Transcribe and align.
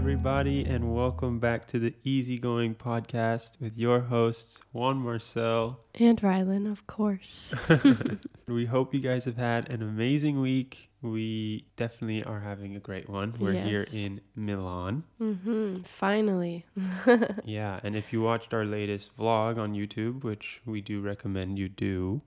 everybody, 0.00 0.64
and 0.64 0.94
welcome 0.94 1.38
back 1.38 1.66
to 1.66 1.78
the 1.78 1.92
Easygoing 2.04 2.74
Podcast 2.74 3.60
with 3.60 3.76
your 3.76 4.00
hosts, 4.00 4.62
Juan 4.72 4.96
Marcel. 4.96 5.78
And 5.94 6.18
Rhylan, 6.22 6.72
of 6.72 6.86
course. 6.86 7.52
we 8.48 8.64
hope 8.64 8.94
you 8.94 9.00
guys 9.00 9.26
have 9.26 9.36
had 9.36 9.68
an 9.68 9.82
amazing 9.82 10.40
week. 10.40 10.88
We 11.02 11.66
definitely 11.76 12.24
are 12.24 12.40
having 12.40 12.76
a 12.76 12.80
great 12.80 13.10
one. 13.10 13.34
We're 13.38 13.52
here 13.52 13.86
in 13.92 14.22
Milan. 14.34 15.04
hmm 15.18 15.82
Finally. 15.82 16.64
Yeah, 17.44 17.78
and 17.82 17.94
if 17.94 18.10
you 18.10 18.22
watched 18.22 18.54
our 18.54 18.64
latest 18.64 19.14
vlog 19.18 19.58
on 19.58 19.74
YouTube, 19.74 20.24
which 20.24 20.62
we 20.64 20.80
do 20.80 21.02
recommend 21.02 21.58
you 21.58 21.68
do, 21.68 22.22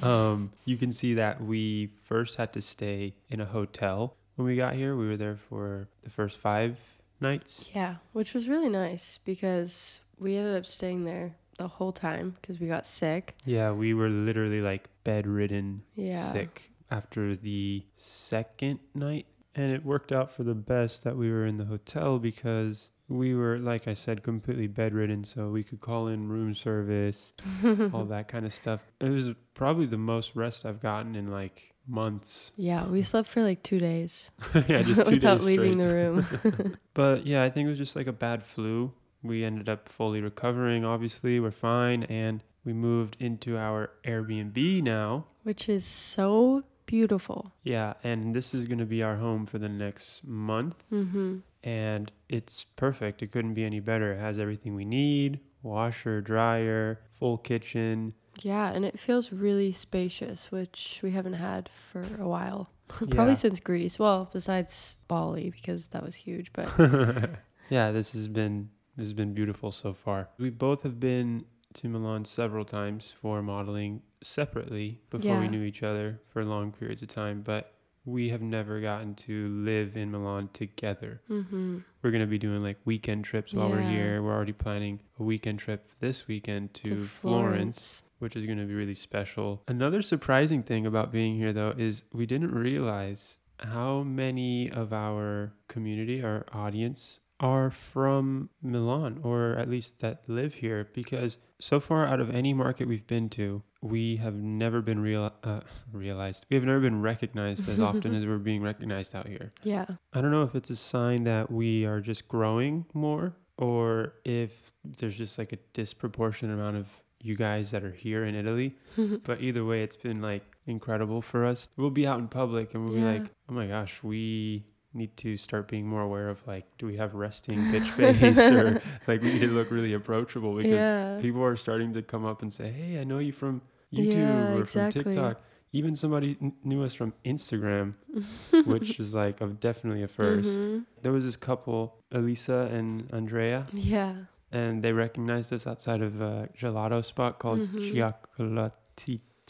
um, 0.00 0.52
you 0.64 0.76
can 0.76 0.92
see 0.92 1.14
that 1.14 1.42
we 1.42 1.88
first 2.06 2.36
had 2.36 2.52
to 2.52 2.62
stay 2.62 3.14
in 3.30 3.40
a 3.40 3.46
hotel 3.46 4.16
when 4.36 4.46
we 4.46 4.56
got 4.56 4.74
here. 4.74 4.96
We 4.96 5.08
were 5.08 5.16
there 5.16 5.36
for 5.48 5.88
the 6.02 6.10
first 6.10 6.38
five 6.38 6.78
nights. 7.20 7.70
yeah, 7.74 7.96
which 8.12 8.34
was 8.34 8.48
really 8.48 8.68
nice 8.68 9.18
because 9.24 10.00
we 10.18 10.36
ended 10.36 10.56
up 10.56 10.66
staying 10.66 11.04
there 11.04 11.34
the 11.58 11.68
whole 11.68 11.92
time 11.92 12.36
because 12.40 12.58
we 12.58 12.66
got 12.66 12.86
sick. 12.86 13.36
Yeah, 13.44 13.70
we 13.72 13.94
were 13.94 14.08
literally 14.08 14.60
like 14.60 14.88
bedridden, 15.04 15.82
Yeah. 15.94 16.32
sick 16.32 16.70
after 16.90 17.36
the 17.36 17.84
second 17.94 18.80
night. 18.94 19.26
And 19.54 19.70
it 19.70 19.84
worked 19.84 20.12
out 20.12 20.32
for 20.32 20.44
the 20.44 20.54
best 20.54 21.04
that 21.04 21.16
we 21.16 21.30
were 21.30 21.44
in 21.46 21.58
the 21.58 21.66
hotel 21.66 22.18
because 22.18 22.90
we 23.12 23.34
were, 23.34 23.58
like 23.58 23.86
I 23.88 23.92
said, 23.94 24.22
completely 24.22 24.66
bedridden. 24.66 25.24
So 25.24 25.50
we 25.50 25.62
could 25.62 25.80
call 25.80 26.08
in 26.08 26.28
room 26.28 26.54
service, 26.54 27.32
all 27.92 28.04
that 28.06 28.28
kind 28.28 28.46
of 28.46 28.52
stuff. 28.54 28.80
It 29.00 29.08
was 29.10 29.30
probably 29.54 29.86
the 29.86 29.98
most 29.98 30.34
rest 30.34 30.64
I've 30.66 30.80
gotten 30.80 31.14
in 31.14 31.30
like 31.30 31.74
months. 31.86 32.52
Yeah, 32.56 32.86
we 32.86 33.02
slept 33.02 33.28
for 33.28 33.42
like 33.42 33.62
two 33.62 33.78
days 33.78 34.30
yeah, 34.68 34.82
just 34.82 35.04
two 35.06 35.14
without 35.20 35.38
days 35.38 35.46
leaving 35.46 35.74
straight. 35.74 35.88
the 35.88 35.94
room. 35.94 36.76
But 36.94 37.26
yeah, 37.26 37.42
I 37.42 37.50
think 37.50 37.66
it 37.66 37.70
was 37.70 37.78
just 37.78 37.96
like 37.96 38.06
a 38.06 38.12
bad 38.12 38.42
flu. 38.44 38.92
We 39.22 39.44
ended 39.44 39.68
up 39.68 39.88
fully 39.88 40.20
recovering, 40.20 40.84
obviously. 40.84 41.38
We're 41.38 41.50
fine. 41.52 42.02
And 42.04 42.42
we 42.64 42.72
moved 42.72 43.16
into 43.20 43.56
our 43.58 43.90
Airbnb 44.04 44.82
now. 44.82 45.26
which 45.42 45.68
is 45.68 45.84
so 45.84 46.62
beautiful. 46.86 47.52
Yeah, 47.62 47.94
and 48.04 48.34
this 48.34 48.54
is 48.54 48.66
going 48.66 48.78
to 48.78 48.84
be 48.86 49.02
our 49.02 49.16
home 49.16 49.46
for 49.46 49.58
the 49.58 49.68
next 49.68 50.24
month. 50.26 50.74
hmm 50.88 51.38
And 51.64 52.10
it's 52.28 52.64
perfect. 52.76 53.22
It 53.22 53.30
couldn't 53.32 53.54
be 53.54 53.64
any 53.64 53.80
better. 53.80 54.12
It 54.12 54.18
has 54.20 54.38
everything 54.38 54.74
we 54.74 54.84
need 54.84 55.40
washer, 55.62 56.20
dryer, 56.20 57.00
full 57.18 57.38
kitchen. 57.38 58.12
Yeah, 58.40 58.72
and 58.72 58.84
it 58.84 58.98
feels 58.98 59.32
really 59.32 59.72
spacious, 59.72 60.50
which 60.50 61.00
we 61.02 61.12
haven't 61.12 61.34
had 61.34 61.68
for 61.92 62.04
a 62.18 62.26
while. 62.26 62.70
Probably 62.88 63.28
Yeah. 63.28 63.34
since 63.34 63.60
Greece. 63.60 63.98
Well, 63.98 64.28
besides 64.32 64.96
Bali, 65.08 65.50
because 65.50 65.88
that 65.88 66.02
was 66.04 66.16
huge. 66.16 66.52
But 66.52 66.68
yeah, 67.70 67.92
this 67.92 68.12
has 68.12 68.28
been 68.28 68.70
this 68.96 69.06
has 69.06 69.12
been 69.14 69.32
beautiful 69.34 69.70
so 69.72 69.94
far. 69.94 70.28
We 70.38 70.50
both 70.50 70.82
have 70.82 70.98
been 71.00 71.44
to 71.74 71.88
Milan 71.88 72.24
several 72.24 72.64
times 72.64 73.14
for 73.22 73.40
modeling 73.42 74.02
separately 74.22 75.00
before 75.10 75.38
we 75.40 75.48
knew 75.48 75.62
each 75.62 75.82
other 75.82 76.20
for 76.28 76.44
long 76.44 76.72
periods 76.72 77.00
of 77.02 77.08
time, 77.08 77.40
but 77.42 77.72
we 78.04 78.28
have 78.30 78.42
never 78.42 78.80
gotten 78.80 79.14
to 79.14 79.48
live 79.48 79.96
in 79.96 80.10
Milan 80.10 80.48
together. 80.52 81.20
hmm 81.28 81.78
We're 82.02 82.10
going 82.10 82.22
to 82.22 82.26
be 82.26 82.38
doing 82.38 82.60
like 82.60 82.78
weekend 82.84 83.24
trips 83.24 83.52
while 83.54 83.70
we're 83.70 83.80
here. 83.90 84.22
We're 84.22 84.32
already 84.34 84.52
planning 84.52 85.00
a 85.20 85.22
weekend 85.22 85.60
trip 85.60 85.88
this 86.00 86.26
weekend 86.26 86.74
to, 86.74 87.06
Florence, 87.06 88.02
which 88.18 88.34
is 88.36 88.44
going 88.46 88.58
to 88.58 88.64
be 88.64 88.74
really 88.74 88.94
special. 88.94 89.62
Another 89.68 90.02
surprising 90.02 90.62
thing 90.62 90.86
about 90.86 91.12
being 91.12 91.36
here, 91.36 91.52
though, 91.52 91.74
is 91.76 92.02
we 92.12 92.26
didn't 92.26 92.52
realize 92.52 93.38
how 93.58 94.02
many 94.02 94.70
of 94.72 94.92
our 94.92 95.52
community, 95.68 96.22
our 96.22 96.44
audience, 96.52 97.20
are 97.42 97.70
from 97.70 98.48
Milan 98.62 99.20
or 99.22 99.56
at 99.56 99.68
least 99.68 99.98
that 99.98 100.22
live 100.28 100.54
here 100.54 100.88
because 100.94 101.36
so 101.58 101.80
far 101.80 102.06
out 102.06 102.20
of 102.20 102.30
any 102.30 102.54
market 102.54 102.86
we've 102.88 103.06
been 103.06 103.28
to, 103.30 103.62
we 103.82 104.16
have 104.16 104.34
never 104.34 104.80
been 104.80 105.00
real, 105.00 105.32
uh, 105.42 105.60
realized. 105.92 106.46
We 106.50 106.56
have 106.56 106.64
never 106.64 106.80
been 106.80 107.02
recognized 107.02 107.68
as 107.68 107.80
often 107.80 108.14
as 108.14 108.24
we're 108.24 108.38
being 108.38 108.62
recognized 108.62 109.14
out 109.14 109.26
here. 109.28 109.52
Yeah. 109.64 109.86
I 110.12 110.20
don't 110.20 110.30
know 110.30 110.42
if 110.44 110.54
it's 110.54 110.70
a 110.70 110.76
sign 110.76 111.24
that 111.24 111.50
we 111.50 111.84
are 111.84 112.00
just 112.00 112.28
growing 112.28 112.86
more 112.94 113.34
or 113.58 114.14
if 114.24 114.72
there's 114.84 115.18
just 115.18 115.36
like 115.38 115.52
a 115.52 115.58
disproportionate 115.72 116.56
amount 116.56 116.76
of 116.76 116.86
you 117.20 117.36
guys 117.36 117.70
that 117.72 117.84
are 117.84 117.92
here 117.92 118.24
in 118.24 118.34
Italy. 118.34 118.74
but 119.24 119.40
either 119.40 119.64
way, 119.64 119.82
it's 119.82 119.96
been 119.96 120.20
like 120.22 120.42
incredible 120.66 121.20
for 121.22 121.44
us. 121.44 121.68
We'll 121.76 121.90
be 121.90 122.06
out 122.06 122.18
in 122.20 122.28
public 122.28 122.74
and 122.74 122.84
we'll 122.84 122.94
Yeah. 122.98 123.12
be 123.14 123.18
like, 123.20 123.30
oh 123.48 123.52
my 123.52 123.66
gosh, 123.66 124.00
we 124.02 124.64
need 124.94 125.16
to 125.18 125.36
start 125.36 125.68
being 125.68 125.86
more 125.86 126.02
aware 126.02 126.28
of 126.28 126.46
like, 126.46 126.66
do 126.78 126.86
we 126.86 126.96
have 126.96 127.14
resting 127.14 127.58
bitch 127.72 127.88
face 127.92 128.38
or 128.38 128.80
like 129.06 129.22
we 129.22 129.32
need 129.32 129.40
to 129.40 129.48
look 129.48 129.70
really 129.70 129.94
approachable 129.94 130.54
because 130.56 130.80
yeah. 130.80 131.18
people 131.20 131.42
are 131.42 131.56
starting 131.56 131.92
to 131.94 132.02
come 132.02 132.24
up 132.24 132.42
and 132.42 132.52
say, 132.52 132.70
hey, 132.70 133.00
I 133.00 133.04
know 133.04 133.18
you 133.18 133.32
from 133.32 133.62
YouTube 133.92 134.14
Yeah, 134.14 134.54
or 134.54 134.62
exactly. 134.62 135.02
from 135.02 135.12
TikTok. 135.12 135.40
Even 135.74 135.96
somebody 135.96 136.34
kn- 136.34 136.52
knew 136.64 136.82
us 136.82 136.92
from 136.92 137.14
Instagram, 137.24 137.94
which 138.66 139.00
is 139.00 139.14
like 139.14 139.40
a, 139.40 139.46
definitely 139.46 140.02
a 140.02 140.08
1st 140.08 140.44
Mhm. 140.58 140.84
There 141.00 141.12
was 141.12 141.24
this 141.24 141.36
couple, 141.36 141.96
Elisa 142.12 142.68
and 142.70 143.08
Andrea, 143.12 143.66
Yeah. 143.72 144.14
and 144.50 144.82
they 144.82 144.92
recognized 144.92 145.50
us 145.52 145.66
outside 145.66 146.02
of 146.02 146.20
a 146.20 146.48
gelato 146.58 147.02
spot 147.02 147.38
called 147.38 147.60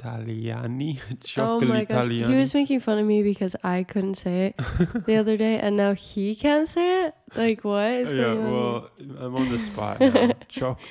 Mhm. 0.02 0.98
Cioccolatitaliani. 0.98 0.98
Oh 1.38 1.60
my 1.60 1.84
gosh. 1.84 2.08
He 2.08 2.34
was 2.36 2.54
making 2.54 2.80
fun 2.80 2.98
of 2.98 3.06
me 3.06 3.22
because 3.22 3.56
I 3.64 3.82
couldn't 3.84 4.16
say 4.16 4.46
it 4.56 4.56
the 5.06 5.16
other 5.16 5.36
day 5.36 5.58
and 5.58 5.76
now 5.76 5.94
he 5.94 6.34
can't 6.34 6.68
say 6.68 7.06
it? 7.06 7.14
Like 7.34 7.64
what 7.64 7.90
is 7.92 8.12
yeah, 8.12 8.34
well, 8.34 8.90
I'm 9.18 9.34
on 9.36 9.48
the 9.48 9.58
spot 9.58 10.00
now. 10.00 10.32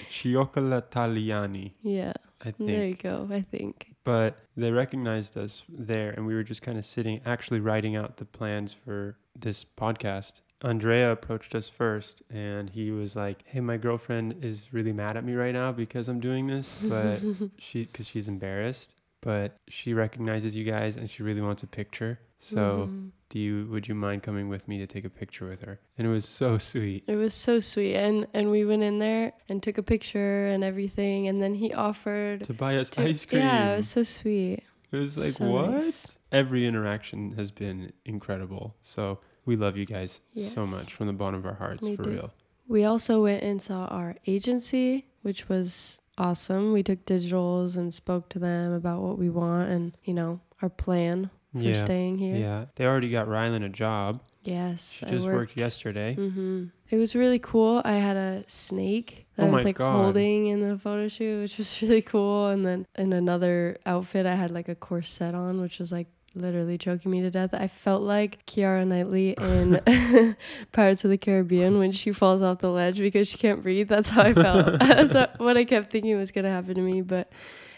Cioccolataliani, 0.09 1.71
yeah. 1.83 2.13
I 2.43 2.53
There 2.57 2.85
you 2.85 2.93
think. 2.93 3.03
go, 3.03 3.27
I 3.31 3.41
think. 3.41 3.87
But 4.03 4.35
they 4.57 4.71
recognized 4.71 5.37
us 5.37 5.63
there, 5.69 6.09
and 6.11 6.25
we 6.25 6.33
were 6.33 6.41
just 6.43 6.63
kind 6.63 6.79
of 6.79 6.85
sitting, 6.85 7.21
actually 7.23 7.59
writing 7.59 7.95
out 7.95 8.17
the 8.17 8.25
plans 8.25 8.73
for 8.73 9.15
this 9.39 9.63
podcast. 9.63 10.41
Andrea 10.63 11.11
approached 11.11 11.53
us 11.53 11.69
first, 11.69 12.23
and 12.31 12.69
he 12.71 12.89
was 12.91 13.15
like, 13.15 13.43
"Hey, 13.45 13.59
my 13.59 13.77
girlfriend 13.77 14.43
is 14.43 14.73
really 14.73 14.91
mad 14.93 15.17
at 15.17 15.23
me 15.23 15.33
right 15.35 15.53
now 15.53 15.71
because 15.71 16.07
I'm 16.07 16.19
doing 16.19 16.47
this, 16.47 16.73
but 16.81 17.19
she, 17.59 17.85
because 17.85 18.07
she's 18.07 18.27
embarrassed, 18.27 18.95
but 19.21 19.57
she 19.67 19.93
recognizes 19.93 20.55
you 20.55 20.63
guys, 20.63 20.97
and 20.97 21.09
she 21.09 21.23
really 21.23 21.41
wants 21.41 21.63
a 21.63 21.67
picture. 21.67 22.19
So, 22.37 22.89
Mhm. 22.89 23.11
do 23.29 23.37
you, 23.39 23.67
would 23.69 23.87
you 23.87 23.93
mind 23.93 24.23
coming 24.23 24.49
with 24.49 24.67
me 24.67 24.79
to 24.79 24.87
take 24.87 25.05
a 25.05 25.09
picture 25.09 25.47
with 25.47 25.61
her?" 25.61 25.79
And 25.97 26.07
it 26.07 26.09
was 26.09 26.25
so 26.27 26.57
sweet. 26.57 27.03
It 27.07 27.15
was 27.15 27.33
so 27.35 27.59
sweet 27.59 27.95
and 27.95 28.25
and 28.33 28.49
we 28.49 28.65
went 28.65 28.81
in 28.81 28.97
there 28.97 29.33
and 29.47 29.61
took 29.61 29.77
a 29.77 29.83
picture 29.83 30.47
and 30.47 30.63
everything 30.63 31.27
and 31.27 31.39
then 31.41 31.53
he 31.53 31.71
offered 31.71 32.43
To 32.45 32.53
buy 32.53 32.77
us 32.77 32.89
to- 32.91 33.03
ice 33.03 33.23
cream. 33.25 33.41
Yeah, 33.43 33.73
it 33.73 33.77
was 33.77 33.87
so 33.89 34.01
sweet. 34.03 34.63
It 34.91 34.97
was 34.97 35.17
like, 35.19 35.33
So 35.33 35.49
what? 35.49 35.69
nice. 35.71 36.17
Every 36.31 36.65
interaction 36.65 37.33
has 37.33 37.51
been 37.51 37.93
incredible. 38.05 38.75
So 38.81 39.19
we 39.45 39.55
love 39.55 39.77
you 39.77 39.85
guys 39.85 40.19
so 40.35 40.65
much 40.65 40.93
from 40.93 41.05
the 41.07 41.13
bottom 41.13 41.39
of 41.39 41.45
our 41.45 41.53
hearts, 41.53 41.83
We 41.87 41.95
for 41.95 42.03
do. 42.03 42.09
real. 42.09 42.33
We 42.67 42.83
also 42.85 43.21
went 43.23 43.43
and 43.43 43.61
saw 43.61 43.85
our 43.85 44.15
agency, 44.25 45.05
which 45.21 45.47
was 45.47 46.00
awesome. 46.17 46.71
We 46.73 46.83
took 46.83 47.05
digitals 47.05 47.77
and 47.77 47.93
spoke 47.93 48.29
to 48.29 48.39
them 48.39 48.73
about 48.73 49.01
what 49.01 49.17
we 49.17 49.29
want 49.29 49.69
and, 49.69 49.97
you 50.03 50.13
know, 50.13 50.39
our 50.61 50.69
plan 50.69 51.29
for 51.53 51.59
Yeah. 51.63 51.83
staying 51.83 52.17
here. 52.17 52.35
Yeah. 52.37 52.65
They 52.75 52.85
already 52.85 53.09
got 53.09 53.27
Rhylan 53.27 53.63
a 53.65 53.69
job. 53.69 54.21
Yes. 54.43 54.93
She 54.99 55.05
just 55.05 55.27
worked, 55.27 55.55
yesterday. 55.55 56.15
Mm-hmm. 56.17 56.65
It 56.89 56.97
was 56.97 57.13
really 57.15 57.37
cool. 57.37 57.81
I 57.85 57.93
had 57.93 58.17
a 58.17 58.43
snake 58.47 59.27
that 59.35 59.43
Oh 59.43 59.47
I 59.47 59.51
was 59.51 59.63
like 59.63 59.75
God. 59.77 59.93
holding 60.03 60.47
in 60.47 60.67
the 60.67 60.79
photo 60.79 61.07
shoot, 61.07 61.41
which 61.41 61.57
was 61.59 61.79
really 61.81 62.01
cool. 62.01 62.47
And 62.47 62.65
then 62.65 62.87
in 62.97 63.13
another 63.13 63.77
outfit, 63.85 64.25
I 64.25 64.33
had 64.35 64.49
like 64.51 64.67
a 64.67 64.73
corset 64.75 65.35
on, 65.35 65.61
which 65.61 65.77
was 65.77 65.91
like 65.91 66.07
literally 66.35 66.77
choking 66.77 67.11
me 67.11 67.21
to 67.21 67.29
death. 67.31 67.53
I 67.53 67.67
felt 67.67 68.01
like 68.03 68.45
Keira 68.45 68.85
Knightley 68.87 69.31
in 69.39 70.35
Pirates 70.71 71.03
of 71.03 71.09
the 71.11 71.17
Caribbean 71.17 71.79
when 71.79 71.91
she 71.91 72.11
falls 72.11 72.41
off 72.41 72.59
the 72.59 72.69
ledge 72.69 72.97
because 72.97 73.27
she 73.27 73.37
can't 73.37 73.61
breathe. 73.63 73.87
That's 73.89 74.09
how 74.09 74.21
I 74.23 74.33
felt. 74.33 74.65
That's 74.79 75.13
what- 75.13 75.39
what 75.39 75.57
I 75.57 75.65
kept 75.65 75.91
thinking 75.91 76.17
was 76.17 76.31
gonna 76.31 76.49
happen 76.51 76.75
to 76.75 76.81
me. 76.81 77.01
But 77.01 77.31